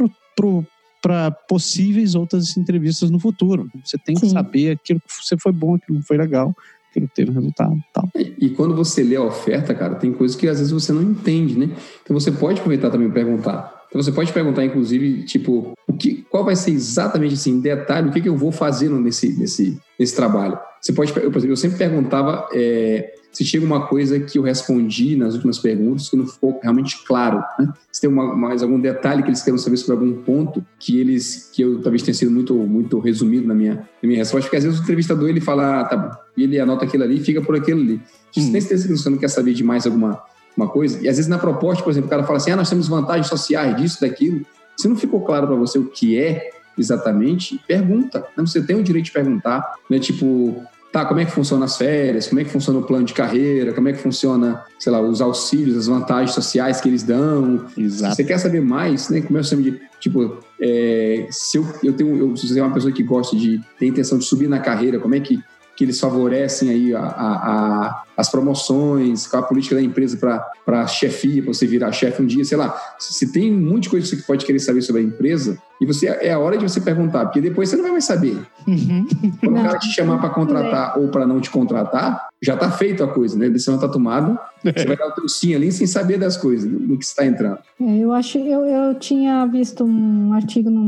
[1.05, 3.71] para possíveis outras entrevistas no futuro.
[3.85, 4.31] Você tem que Sim.
[4.31, 6.57] saber aquilo que você foi bom, aquilo que foi legal,
[7.01, 8.09] não teve resultado tal.
[8.17, 11.03] E, e, quando você lê a oferta, cara, tem coisas que às vezes você não
[11.03, 11.71] entende, né?
[12.03, 13.85] Então você pode aproveitar também para perguntar.
[13.89, 18.09] Então você pode perguntar, inclusive, tipo, o que, qual vai ser exatamente assim, em detalhe,
[18.09, 20.59] o que, que eu vou fazer nesse, nesse, nesse trabalho.
[20.81, 24.43] Você pode, eu, por exemplo, eu sempre perguntava é, se tinha alguma coisa que eu
[24.43, 27.43] respondi nas últimas perguntas que não ficou realmente claro.
[27.59, 27.73] Né?
[27.91, 31.51] Se tem uma, mais algum detalhe que eles queiram saber sobre algum ponto que eles
[31.53, 34.65] que eu talvez tenha sido muito muito resumido na minha, na minha resposta, porque às
[34.65, 37.43] vezes o entrevistador ele fala, ah, tá bom, e ele anota aquilo ali e fica
[37.43, 38.01] por aquilo ali.
[38.37, 38.51] Hum.
[38.51, 40.23] Nem se você não quer saber de mais alguma
[40.57, 42.71] uma coisa, e às vezes na proposta, por exemplo, o cara fala assim, ah, nós
[42.71, 44.47] temos vantagens sociais disso, daquilo.
[44.77, 48.21] Se não ficou claro para você o que é exatamente, pergunta.
[48.37, 48.47] Né?
[48.47, 49.99] Você tem o direito de perguntar, né?
[49.99, 50.63] Tipo,
[50.95, 53.73] tá, como é que funciona as férias, como é que funciona o plano de carreira,
[53.73, 57.67] como é que funciona, sei lá, os auxílios, as vantagens sociais que eles dão.
[57.77, 58.15] Exato.
[58.15, 61.93] Se você quer saber mais, né, como eu sempre digo, tipo, é, se eu, eu
[61.95, 64.61] tenho, eu, se você é uma pessoa que gosta de, ter intenção de subir na
[64.61, 65.43] carreira, como é que
[65.77, 70.17] que eles favorecem aí a, a, a, as promoções, qual a política da empresa
[70.65, 72.77] para chefia, para você virar chefe um dia, sei lá.
[72.99, 75.87] Se tem um monte de coisa que você pode querer saber sobre a empresa, e
[75.87, 78.39] você é a hora de você perguntar, porque depois você não vai mais saber.
[78.67, 79.07] Uhum.
[79.41, 83.03] Quando o cara te chamar para contratar ou para não te contratar, já está feito
[83.03, 83.47] a coisa, né?
[83.47, 86.71] A decisão está tomada, você vai dar o teu sim ali sem saber das coisas,
[86.71, 87.59] no que está entrando.
[87.81, 90.85] É, eu acho, eu, eu tinha visto um artigo num,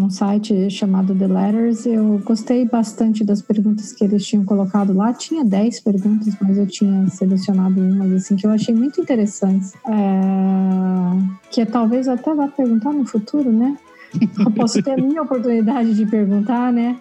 [0.00, 5.12] num, site chamado The Letters, eu gostei bastante das perguntas que eles tinham colocado lá,
[5.12, 11.50] tinha 10 perguntas, mas eu tinha selecionado umas assim que eu achei muito interessantes, é,
[11.50, 13.76] que talvez até vá perguntar no futuro, né?
[14.38, 16.98] eu posso ter a minha oportunidade de perguntar, né?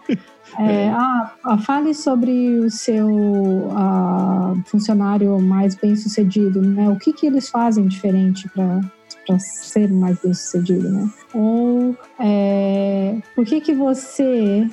[0.58, 0.90] É, é.
[0.90, 6.90] Ah, ah, fale sobre o seu ah, funcionário mais bem sucedido, né?
[6.90, 11.10] O que, que eles fazem diferente para ser mais bem sucedido, né?
[11.34, 14.68] Ou é, por que que você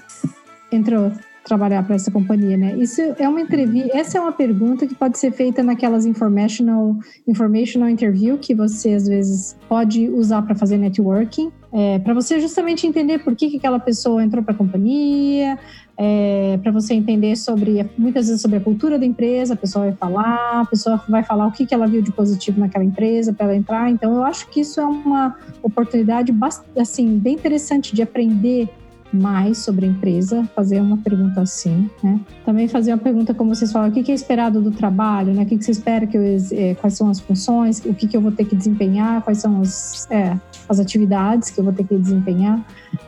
[0.70, 1.12] entrou
[1.46, 2.76] trabalhar para essa companhia, né?
[2.76, 7.88] Isso é uma entrevista, essa é uma pergunta que pode ser feita naquelas informational, informational
[7.88, 13.20] interview que você às vezes pode usar para fazer networking, é, para você justamente entender
[13.20, 15.56] por que, que aquela pessoa entrou para a companhia,
[15.96, 19.94] é, para você entender sobre muitas vezes sobre a cultura da empresa, a pessoa vai
[19.94, 23.46] falar, a pessoa vai falar o que, que ela viu de positivo naquela empresa para
[23.46, 23.88] ela entrar.
[23.88, 26.34] Então eu acho que isso é uma oportunidade
[26.76, 28.68] assim bem interessante de aprender
[29.16, 32.20] mais sobre a empresa, fazer uma pergunta assim, né?
[32.44, 35.42] Também fazer uma pergunta, como vocês falam, o que é esperado do trabalho, né?
[35.42, 38.20] O que você espera que eu, é, quais são as funções, o que, que eu
[38.20, 40.38] vou ter que desempenhar, quais são as, é,
[40.68, 42.64] as atividades que eu vou ter que desempenhar.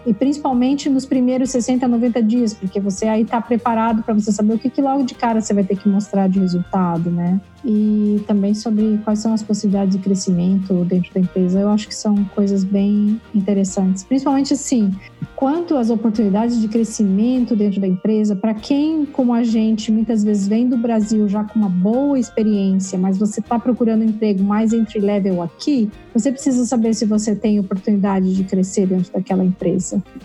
[0.07, 4.55] E principalmente nos primeiros 60, 90 dias, porque você aí está preparado para você saber
[4.55, 7.41] o que, que logo de cara você vai ter que mostrar de resultado, né?
[7.65, 11.61] E também sobre quais são as possibilidades de crescimento dentro da empresa.
[11.61, 14.05] Eu acho que são coisas bem interessantes.
[14.05, 14.93] Principalmente assim,
[15.35, 20.49] quanto às oportunidades de crescimento dentro da empresa, para quem, como a gente, muitas vezes
[20.49, 25.01] vem do Brasil já com uma boa experiência, mas você está procurando emprego mais entry
[25.01, 29.68] level aqui, você precisa saber se você tem oportunidade de crescer dentro daquela empresa,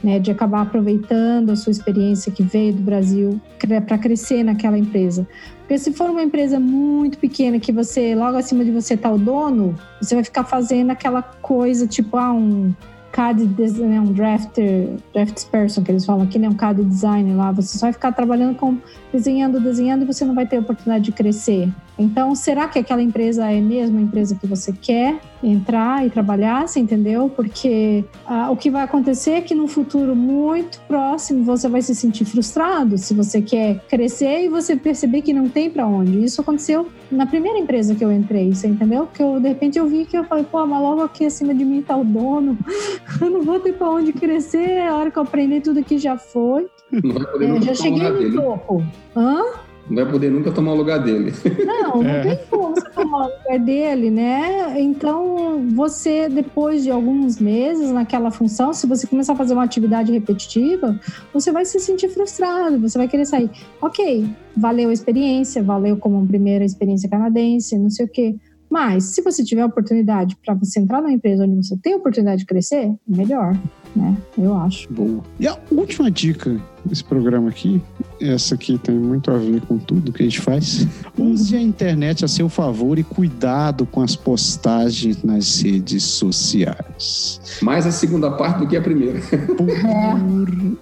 [0.03, 0.19] né?
[0.19, 3.39] De acabar aproveitando a sua experiência que veio do Brasil
[3.85, 5.27] para crescer naquela empresa.
[5.59, 9.17] Porque se for uma empresa muito pequena que você, logo acima de você tá o
[9.17, 12.73] dono, você vai ficar fazendo aquela coisa tipo, ah, um
[13.13, 13.45] CAD,
[13.79, 17.77] né, um drafter, drafts person, que eles falam aqui, né, um CAD designer lá, você
[17.77, 18.77] só vai ficar trabalhando com
[19.13, 21.69] desenhando, desenhando e você não vai ter oportunidade de crescer.
[21.97, 26.67] Então, será que aquela empresa é mesmo a empresa que você quer entrar e trabalhar?
[26.67, 27.29] Você entendeu?
[27.29, 31.93] Porque ah, o que vai acontecer é que no futuro muito próximo você vai se
[31.93, 36.23] sentir frustrado se você quer crescer e você perceber que não tem para onde.
[36.23, 39.07] Isso aconteceu na primeira empresa que eu entrei, você entendeu?
[39.13, 41.63] Que eu de repente eu vi que eu falei, pô, mas logo aqui acima de
[41.63, 42.57] mim tá o dono,
[43.21, 44.81] eu não vou ter para onde crescer.
[44.81, 46.67] A hora que eu aprendi tudo que já foi.
[46.93, 48.83] É, já cheguei no topo.
[49.15, 49.43] Hã?
[49.89, 51.33] Não vai poder nunca tomar o lugar dele.
[51.65, 52.21] Não, não é.
[52.21, 54.79] tem como você tomar o lugar dele, né?
[54.79, 60.11] Então, você, depois de alguns meses naquela função, se você começar a fazer uma atividade
[60.11, 60.97] repetitiva,
[61.33, 63.49] você vai se sentir frustrado, você vai querer sair.
[63.81, 64.25] Ok,
[64.55, 68.35] valeu a experiência, valeu como primeira experiência canadense, não sei o quê.
[68.69, 72.45] Mas, se você tiver oportunidade para você entrar numa empresa onde você tem oportunidade de
[72.45, 73.53] crescer, melhor,
[73.95, 74.17] né?
[74.37, 74.91] Eu acho.
[74.91, 75.21] Boa.
[75.39, 77.81] E a última dica desse programa aqui,
[78.19, 80.87] essa aqui tem muito a ver com tudo que a gente faz.
[81.17, 87.39] Use a internet a seu favor e cuidado com as postagens nas redes sociais.
[87.61, 89.19] Mais a segunda parte do que a primeira.
[89.57, 89.67] Por,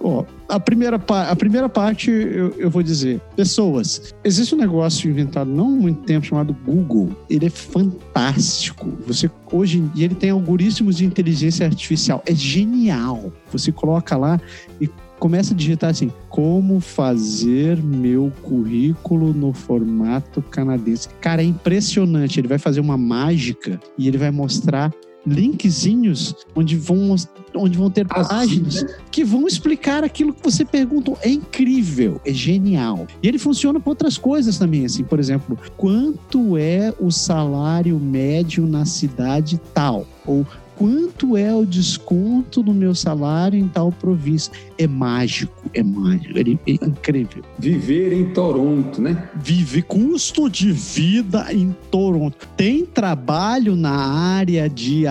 [0.00, 5.50] ó, a primeira, a primeira parte eu, eu, vou dizer: pessoas, existe um negócio inventado
[5.50, 7.10] não há muito tempo chamado Google.
[7.30, 8.92] Ele é fantástico.
[9.06, 12.22] Você hoje e ele tem algoritmos de inteligência artificial.
[12.26, 13.01] É genial.
[13.50, 14.40] Você coloca lá
[14.80, 14.88] e
[15.18, 21.08] começa a digitar assim: como fazer meu currículo no formato canadense.
[21.20, 22.40] Cara, é impressionante.
[22.40, 24.92] Ele vai fazer uma mágica e ele vai mostrar
[25.26, 27.14] linkzinhos onde vão,
[27.54, 31.16] onde vão ter páginas que vão explicar aquilo que você perguntou.
[31.22, 33.06] É incrível, é genial.
[33.22, 38.66] E ele funciona para outras coisas também, assim, por exemplo, quanto é o salário médio
[38.66, 40.06] na cidade tal?
[40.26, 40.46] Ou
[40.82, 44.52] quanto é o desconto no meu salário em tal província.
[44.76, 47.44] É mágico, é mágico, é, incrível.
[47.56, 49.30] Viver em Toronto, né?
[49.36, 52.48] Viver, custo de vida em Toronto.
[52.56, 55.06] Tem trabalho na área de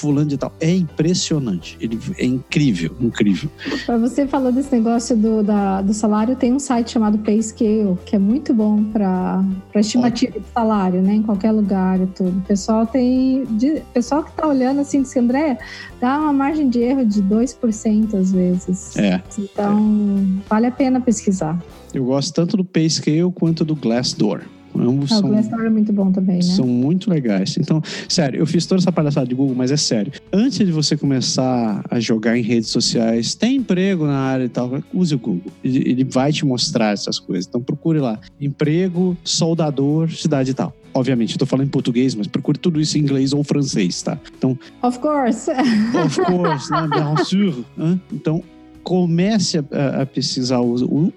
[0.00, 0.52] fulano de tal.
[0.58, 3.50] É impressionante, ele, é incrível, incrível.
[4.00, 8.18] Você falou desse negócio do, da, do salário, tem um site chamado Payscale, que é
[8.18, 9.44] muito bom para
[9.74, 11.14] estimativa de salário, né?
[11.14, 12.38] Em qualquer lugar e tudo.
[12.38, 13.44] O pessoal tem.
[13.44, 15.58] De, pessoal que está olhando assim, disse, André,
[16.00, 18.96] dá uma margem de erro de 2% às vezes.
[18.96, 19.22] É.
[19.38, 21.62] Então, vale a pena pesquisar.
[21.92, 24.42] Eu gosto tanto do Payscale quanto do Glassdoor.
[24.78, 26.42] Ambos ah, são, Glassdoor é muito bom também, né?
[26.42, 27.56] São muito legais.
[27.58, 30.12] Então, sério, eu fiz toda essa palhaçada de Google, mas é sério.
[30.32, 34.82] Antes de você começar a jogar em redes sociais, tem emprego na área e tal,
[34.92, 35.52] use o Google.
[35.62, 37.46] Ele, vai te mostrar essas coisas.
[37.46, 38.18] Então, procure lá.
[38.40, 40.74] Emprego, soldador, cidade e tal.
[40.92, 44.18] Obviamente, eu tô falando em português, mas procure tudo isso em inglês ou francês, tá?
[44.36, 44.58] Então.
[44.82, 45.50] Of course.
[46.04, 46.88] Of course, né?
[46.88, 47.64] Bien sûr.
[48.12, 48.42] Então,
[48.90, 50.58] comece a, a, pesquisar,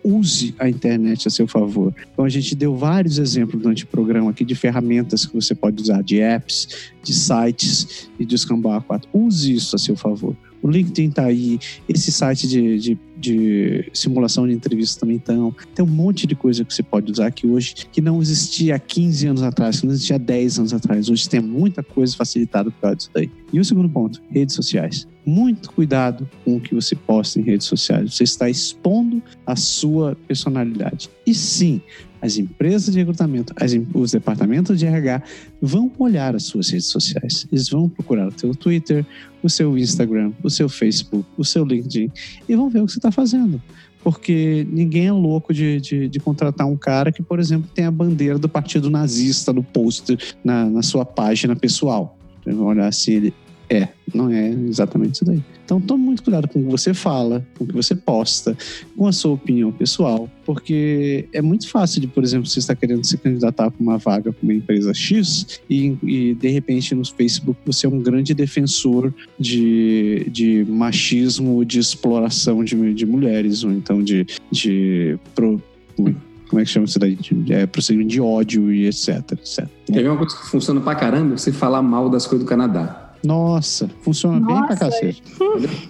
[0.04, 1.92] use a internet a seu favor.
[2.14, 5.82] Então a gente deu vários exemplos durante o programa aqui de ferramentas que você pode
[5.82, 9.06] usar, de apps, de sites e de Escambau A4.
[9.12, 11.58] Use isso a seu favor O LinkedIn tá aí,
[11.90, 15.56] esse site de, de, de simulação de entrevista também estão.
[15.74, 18.80] Tem um monte de coisa que você pode usar aqui hoje que não existia há
[18.80, 21.10] 15 anos atrás, que não existia há 10 anos atrás.
[21.10, 23.32] Hoje tem muita coisa facilitada por causa disso daí.
[23.54, 25.08] E o segundo ponto, redes sociais.
[25.26, 28.14] Muito cuidado com o que você posta em redes sociais.
[28.14, 31.10] Você está expondo a sua personalidade.
[31.26, 31.82] E sim,
[32.24, 35.22] as empresas de recrutamento, as, os departamentos de RH
[35.62, 37.46] vão olhar as suas redes sociais.
[37.52, 39.06] Eles vão procurar o seu Twitter,
[39.44, 42.10] o seu Instagram, o seu Facebook, o seu LinkedIn
[42.48, 43.62] e vão ver o que você está fazendo.
[44.02, 47.92] Porque ninguém é louco de, de, de, contratar um cara que, por exemplo, tem a
[47.92, 52.18] bandeira do partido nazista no post na, na sua página pessoal.
[52.46, 53.34] Vão olhar se ele
[53.74, 55.44] é, não é exatamente isso daí.
[55.66, 58.56] Então tome muito cuidado com o que você fala, com o que você posta,
[58.96, 63.04] com a sua opinião pessoal, porque é muito fácil de, por exemplo, você está querendo
[63.04, 67.60] se candidatar para uma vaga para uma empresa X e, e, de repente no Facebook
[67.66, 74.04] você é um grande defensor de, de machismo, de exploração de, de mulheres, ou então
[74.04, 75.62] de, de pro,
[75.96, 77.18] como é que chama isso daí?
[77.50, 79.68] É, procedimento de ódio e etc, etc.
[79.88, 81.36] Quer ver uma coisa que funciona pra caramba?
[81.36, 83.03] Você falar mal das coisas do Canadá.
[83.24, 85.24] Nossa, funciona Nossa, bem pra cacete.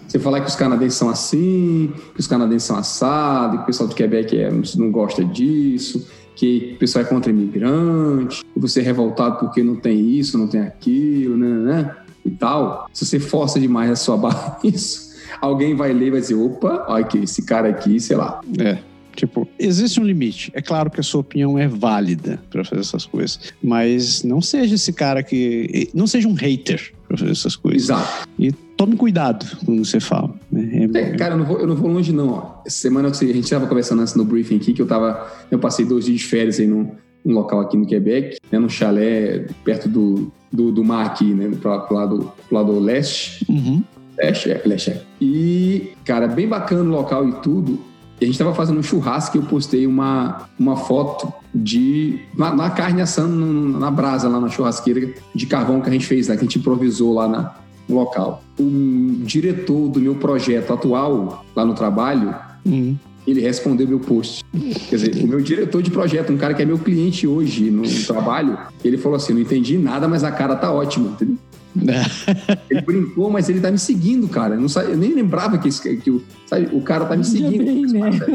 [0.08, 3.90] Você falar que os canadenses são assim, que os canadenses são assados, que o pessoal
[3.90, 8.84] do Quebec é, não gosta disso, que o pessoal é contra imigrante, que você é
[8.84, 11.96] revoltado porque não tem isso, não tem aquilo, né, né, né
[12.26, 12.88] e tal.
[12.94, 16.86] Se você força demais a sua barra isso, alguém vai ler e vai dizer, opa,
[16.88, 18.42] olha aqui, esse cara aqui, sei lá.
[18.60, 18.78] É.
[19.16, 20.52] Tipo, existe um limite.
[20.56, 24.74] É claro que a sua opinião é válida para fazer essas coisas, mas não seja
[24.74, 25.88] esse cara que.
[25.94, 27.84] Não seja um hater para fazer essas coisas.
[27.84, 28.28] Exato.
[28.40, 30.34] E tome cuidado quando você fala.
[30.52, 30.90] Né?
[30.94, 32.30] É, é, cara, eu não, vou, eu não vou longe, não.
[32.30, 32.62] Ó.
[32.66, 35.32] Essa semana a gente estava conversando antes no briefing aqui, que eu tava.
[35.52, 36.92] Eu passei dois dias de férias aí num,
[37.24, 41.56] num local aqui no Quebec, né, num chalé perto do, do, do mar aqui, né?
[41.62, 43.46] Pro, pro, lado, pro lado leste.
[43.48, 43.84] Uhum.
[44.18, 45.02] Leste, é, leste, é.
[45.22, 47.80] E, cara, bem bacana o local e tudo.
[48.20, 52.20] E a gente estava fazendo um churrasco e eu postei uma, uma foto de.
[52.36, 53.36] Na, na carne assando
[53.80, 56.60] na brasa, lá na churrasqueira de carvão que a gente fez, né, que a gente
[56.60, 57.56] improvisou lá na,
[57.88, 58.44] no local.
[58.60, 62.34] O diretor do meu projeto atual, lá no trabalho,
[62.66, 62.96] uhum.
[63.28, 64.44] ele respondeu meu post.
[64.90, 67.84] Quer dizer, o meu diretor de projeto, um cara que é meu cliente hoje no,
[67.84, 71.38] no trabalho, ele falou assim: não entendi nada, mas a cara tá ótima, entendeu?
[72.70, 74.56] Ele brincou, mas ele tá me seguindo, cara.
[74.56, 77.66] Eu, não eu nem lembrava que, que, que o, sabe, o cara tá me seguindo.
[77.66, 78.12] Bem, né?
[78.20, 78.26] Tá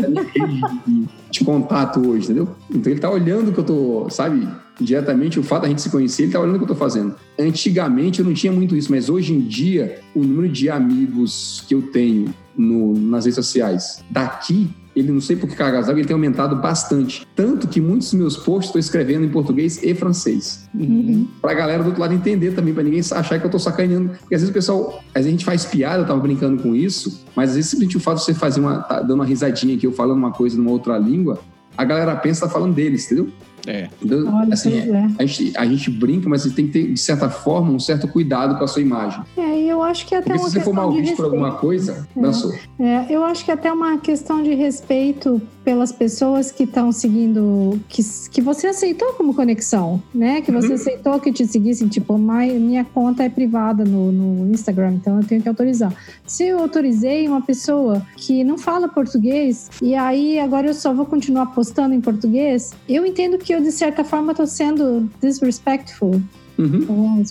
[0.86, 2.48] de, de, contato hoje, entendeu?
[2.70, 4.46] Então ele tá olhando o que eu tô, sabe?
[4.80, 7.14] Diretamente, o fato da gente se conhecer, ele tá olhando o que eu tô fazendo.
[7.38, 11.74] Antigamente eu não tinha muito isso, mas hoje em dia, o número de amigos que
[11.74, 14.68] eu tenho no, nas redes sociais daqui
[14.98, 17.26] ele não sei por que cargas ele tem aumentado bastante.
[17.34, 20.68] Tanto que muitos dos meus posts estou escrevendo em português e francês.
[20.74, 21.26] Uhum.
[21.40, 24.10] Pra galera do outro lado entender também, para ninguém achar que eu tô sacaneando.
[24.10, 26.74] Porque às vezes o pessoal, às vezes a gente faz piada, eu tava brincando com
[26.74, 29.76] isso, mas às vezes simplesmente o fato de você fazer uma, tá dando uma risadinha
[29.76, 31.38] aqui, eu falando uma coisa numa outra língua,
[31.76, 33.28] a galera pensa que tá falando deles, entendeu?
[33.66, 33.88] É.
[34.02, 35.08] Então, Olha, assim, é.
[35.18, 38.08] A, gente, a gente brinca, mas você tem que ter, de certa forma, um certo
[38.08, 39.22] cuidado com a sua imagem.
[39.36, 41.52] É, e eu acho que até Porque uma se você for mal visto por alguma
[41.52, 42.20] coisa, é.
[42.20, 42.54] dançou.
[42.78, 48.02] É, eu acho que até uma questão de respeito pelas pessoas que estão seguindo, que,
[48.30, 50.40] que você aceitou como conexão, né?
[50.40, 50.74] Que você uhum.
[50.74, 55.42] aceitou que te seguissem, tipo, minha conta é privada no, no Instagram, então eu tenho
[55.42, 55.94] que autorizar.
[56.26, 61.04] Se eu autorizei uma pessoa que não fala português, e aí agora eu só vou
[61.04, 66.20] continuar postando em português, eu entendo que eu, de certa forma, estou sendo disrespectful.
[66.58, 67.22] Uhum.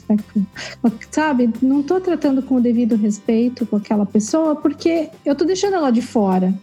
[1.11, 5.75] Sabe, não estou tratando com o devido respeito com aquela pessoa porque eu estou deixando
[5.75, 6.53] ela de fora.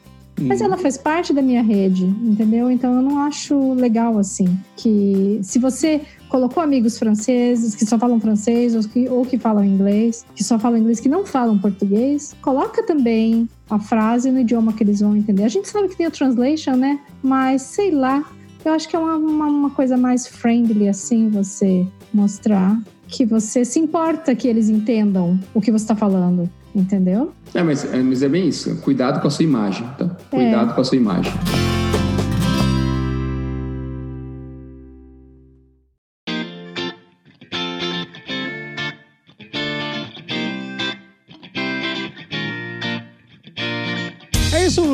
[0.40, 2.68] Mas ela faz parte da minha rede, entendeu?
[2.70, 4.58] Então eu não acho legal assim.
[4.76, 9.64] Que se você colocou amigos franceses que só falam francês ou que, ou que falam
[9.64, 14.72] inglês, que só falam inglês, que não falam português, coloca também a frase no idioma
[14.72, 15.44] que eles vão entender.
[15.44, 16.98] A gente sabe que tem o translation, né?
[17.22, 18.24] Mas sei lá,
[18.68, 23.64] eu acho que é uma, uma, uma coisa mais friendly assim, você mostrar que você
[23.64, 26.48] se importa que eles entendam o que você está falando.
[26.74, 27.32] Entendeu?
[27.54, 28.74] É mas, é, mas é bem isso.
[28.80, 30.08] Cuidado com a sua imagem, tá?
[30.28, 30.74] Cuidado é.
[30.74, 31.32] com a sua imagem.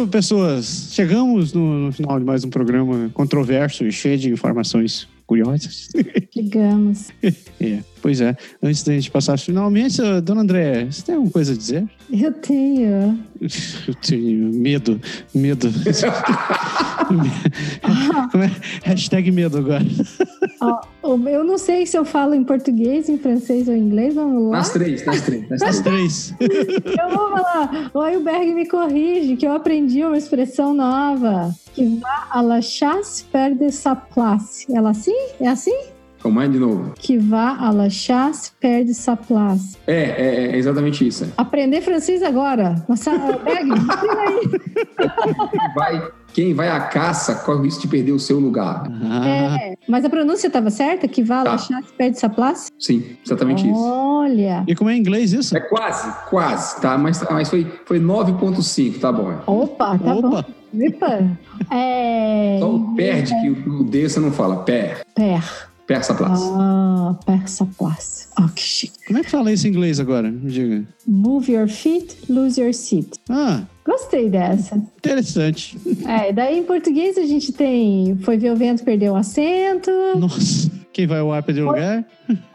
[0.09, 0.91] Pessoas.
[0.93, 5.89] Chegamos no, no, final de mais um programa controverso e cheio de informações curiosas.
[6.41, 7.09] Chegamos.
[7.61, 7.81] é.
[8.01, 8.35] Pois é.
[8.63, 11.87] Antes da gente passar finalmente, dona André, você tem alguma coisa a dizer?
[12.11, 13.19] Eu tenho.
[13.87, 15.01] Eu tenho medo,
[15.35, 15.71] medo.
[18.31, 18.51] Como é?
[18.85, 19.85] Hashtag medo agora.
[20.61, 20.81] Ó,
[21.27, 24.15] eu não sei se eu falo em português, em francês ou em inglês.
[24.15, 24.59] Vamos lá.
[24.59, 25.49] Nas três, nas três.
[25.49, 26.35] Nas As três.
[26.39, 26.85] três.
[26.85, 27.91] Eu vou falar.
[27.95, 31.55] O Ailberg me corrige, que eu aprendi uma expressão nova.
[31.75, 34.67] Que va à la chasse perde sa place.
[34.73, 35.17] Ela assim?
[35.41, 35.77] É assim?
[36.23, 36.93] Calma aí de novo.
[36.99, 39.77] Que va à la chasse perde sa place.
[39.87, 41.25] É, é, é exatamente isso.
[41.25, 41.29] é.
[41.37, 42.85] Aprender francês agora.
[42.89, 43.11] Nossa.
[45.51, 48.85] Quem vai, quem vai à caça corre o risco de perder o seu lugar.
[49.11, 51.09] Ah, É, mas a pronúncia estava certa?
[51.09, 51.59] Que va à la Tá.
[51.59, 52.71] chasse perde sa place?
[52.79, 53.81] Sim, exatamente isso.
[53.83, 54.63] Olha.
[54.67, 55.57] E como é em inglês isso?
[55.57, 56.97] É quase, quase, tá?
[56.99, 59.31] Mas, mas foi, foi 9.5, tá bom.
[59.33, 59.37] é.
[59.47, 60.29] Opa, tá Opa.
[60.29, 60.45] bom.
[60.79, 61.31] Epa.
[61.71, 62.59] É...
[62.61, 64.59] Só o perde que o, o D você não fala.
[64.63, 65.01] Per.
[65.15, 65.70] Per.
[65.91, 66.45] Per essa place.
[66.55, 68.29] Ah, persa place.
[68.37, 68.97] Ah, que chique.
[69.09, 70.31] Como é que fala isso em inglês agora?
[70.31, 70.85] Me diga.
[71.05, 73.19] Move your feet, lose your seat.
[73.29, 74.77] Ah, Gostei dessa.
[74.77, 75.77] interessante.
[76.07, 79.91] É, daí em português a gente tem foi ver o vento, perdeu o assento.
[80.17, 82.05] Nossa, quem vai ao ar perder lugar?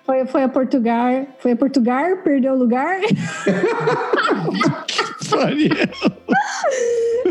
[0.06, 3.02] Foi, foi a Portugal, foi a Portugal, perdeu o lugar.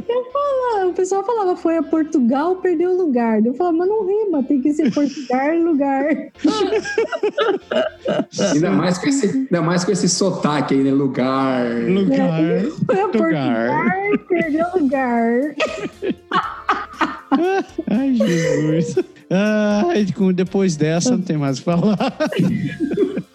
[0.02, 0.82] Faria.
[0.82, 3.44] Ah, o pessoal falava, foi a Portugal, perdeu o lugar.
[3.44, 6.04] Eu falava, mas não rima, tem que ser Portugal, lugar.
[8.52, 10.90] Ainda mais, com esse, ainda mais com esse sotaque aí, né?
[10.90, 11.64] Lugar.
[11.88, 12.62] Lugar.
[12.86, 13.08] Foi a.
[13.08, 15.54] Portugal, perdeu o lugar.
[17.90, 18.96] Ai, Jesus.
[19.30, 21.96] Ai, com- depois dessa, não tem mais o que falar.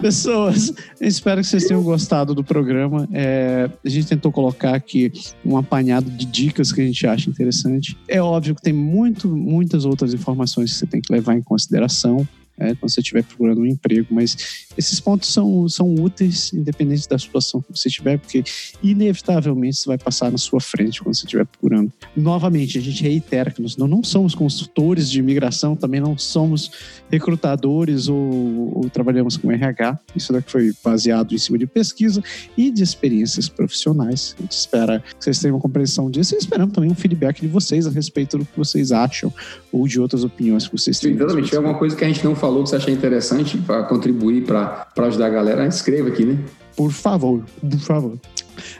[0.00, 3.08] Pessoas, espero que vocês tenham gostado do programa.
[3.12, 5.12] É, a gente tentou colocar aqui
[5.44, 7.96] um apanhado de dicas que a gente acha interessante.
[8.08, 12.26] É óbvio que tem muito, muitas outras informações que você tem que levar em consideração
[12.60, 17.18] é, quando você estiver procurando um emprego, mas esses pontos são, são úteis, independente da
[17.18, 18.44] situação que você tiver, porque
[18.82, 21.90] inevitavelmente você vai passar na sua frente quando você estiver procurando.
[22.14, 26.70] Novamente, a gente reitera que nós não, não somos consultores de imigração, também não somos
[27.10, 29.98] recrutadores ou, ou trabalhamos com RH.
[30.14, 32.22] Isso daqui foi baseado em cima de pesquisa
[32.56, 34.36] e de experiências profissionais.
[34.38, 37.48] A gente espera que vocês tenham uma compreensão disso e esperamos também um feedback de
[37.48, 39.32] vocês a respeito do que vocês acham
[39.72, 41.12] ou de outras opiniões que vocês têm.
[41.12, 41.46] Exatamente.
[41.46, 44.86] Tiver alguma coisa que a gente não falou que você achar interessante para contribuir, para
[44.96, 46.38] ajudar a galera, escreva aqui, né?
[46.76, 48.18] Por favor, por favor.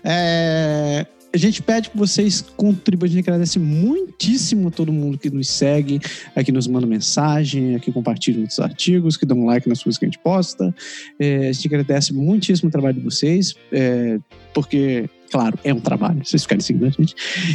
[0.04, 3.08] É, a gente pede que vocês contribuam.
[3.08, 6.00] A gente agradece muitíssimo a todo mundo que nos segue,
[6.34, 10.08] aqui nos manda mensagem, aqui compartilha os artigos, que dão like nas coisas que a
[10.08, 10.74] gente posta.
[11.18, 14.18] É, a gente agradece muitíssimo o trabalho de vocês, é,
[14.52, 17.14] porque, claro, é um trabalho, vocês ficarem seguindo a gente.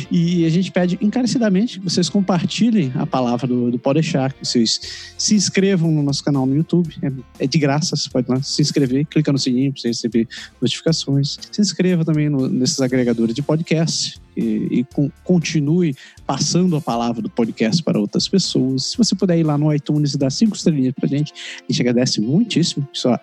[0.10, 4.46] E a gente pede encarecidamente que vocês compartilhem a palavra do, do Pode Deixar, que
[4.46, 6.94] vocês se inscrevam no nosso canal no YouTube.
[7.02, 10.28] É, é de graça, você pode lá se inscrever, clica no sininho para você receber
[10.62, 11.38] notificações.
[11.52, 15.96] Se inscreva também no- nesses agregadores de podcast e, e con- continue
[16.26, 18.92] passando a palavra do podcast para outras pessoas.
[18.92, 21.82] Se você puder ir lá no iTunes e dar cinco estrelinhas pra gente, a gente
[21.82, 22.88] agradece muitíssimo.
[22.94, 23.20] Isso a-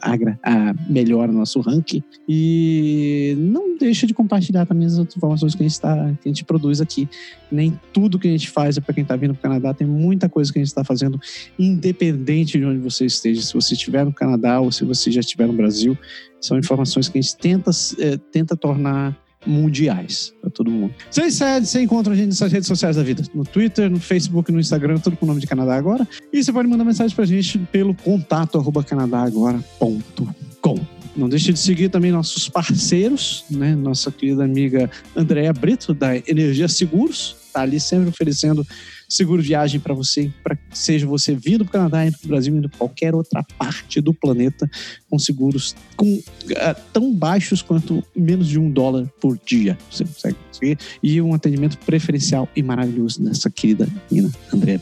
[0.00, 2.02] agra- a- melhora nosso ranking.
[2.28, 6.44] E não deixa de compartilhar também as informações que a gente, tá, que a gente
[6.44, 7.08] produz aqui.
[7.50, 9.74] Nem tudo que a gente faz é para quem está vindo para o Canadá.
[9.74, 11.20] Tem muita coisa que a gente está fazendo,
[11.58, 13.42] independente de onde você esteja.
[13.42, 15.96] Se você estiver no Canadá ou se você já estiver no Brasil,
[16.40, 19.16] são informações que a gente tenta, eh, tenta tornar
[19.46, 20.94] mundiais para todo mundo.
[21.10, 24.60] Segue, você encontra a gente nessas redes sociais da vida, no Twitter, no Facebook, no
[24.60, 26.06] Instagram, tudo com o nome de Canadá Agora.
[26.32, 30.78] E você pode mandar mensagem pra gente pelo contato arroba canadagora.com.
[31.14, 33.74] Não deixe de seguir também nossos parceiros, né?
[33.74, 38.66] Nossa querida amiga Andréa Brito, da Energia Seguros, tá ali sempre oferecendo
[39.12, 42.56] seguro viagem para você, para seja você vindo para o Canadá, indo para o Brasil,
[42.56, 44.68] indo para qualquer outra parte do planeta,
[45.10, 46.22] com seguros com,
[46.56, 49.78] ah, tão baixos quanto menos de um dólar por dia.
[49.90, 50.78] Você consegue conseguir.
[51.02, 54.80] E um atendimento preferencial e maravilhoso dessa querida menina, Andréa.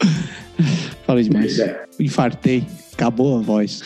[1.06, 1.58] Falei demais.
[1.58, 1.84] É.
[2.00, 2.64] Infartei.
[2.98, 3.80] Acabou a voz.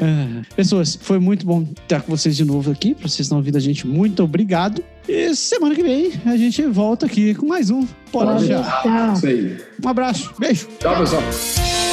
[0.00, 2.94] Ah, Pessoas, foi muito bom estar com vocês de novo aqui.
[2.94, 4.80] Pra vocês estão ouvindo a gente, muito obrigado.
[5.08, 7.84] E semana que vem a gente volta aqui com mais um.
[8.12, 8.48] Pode Pode.
[9.84, 10.68] Um abraço, beijo.
[10.78, 11.83] Tchau, pessoal.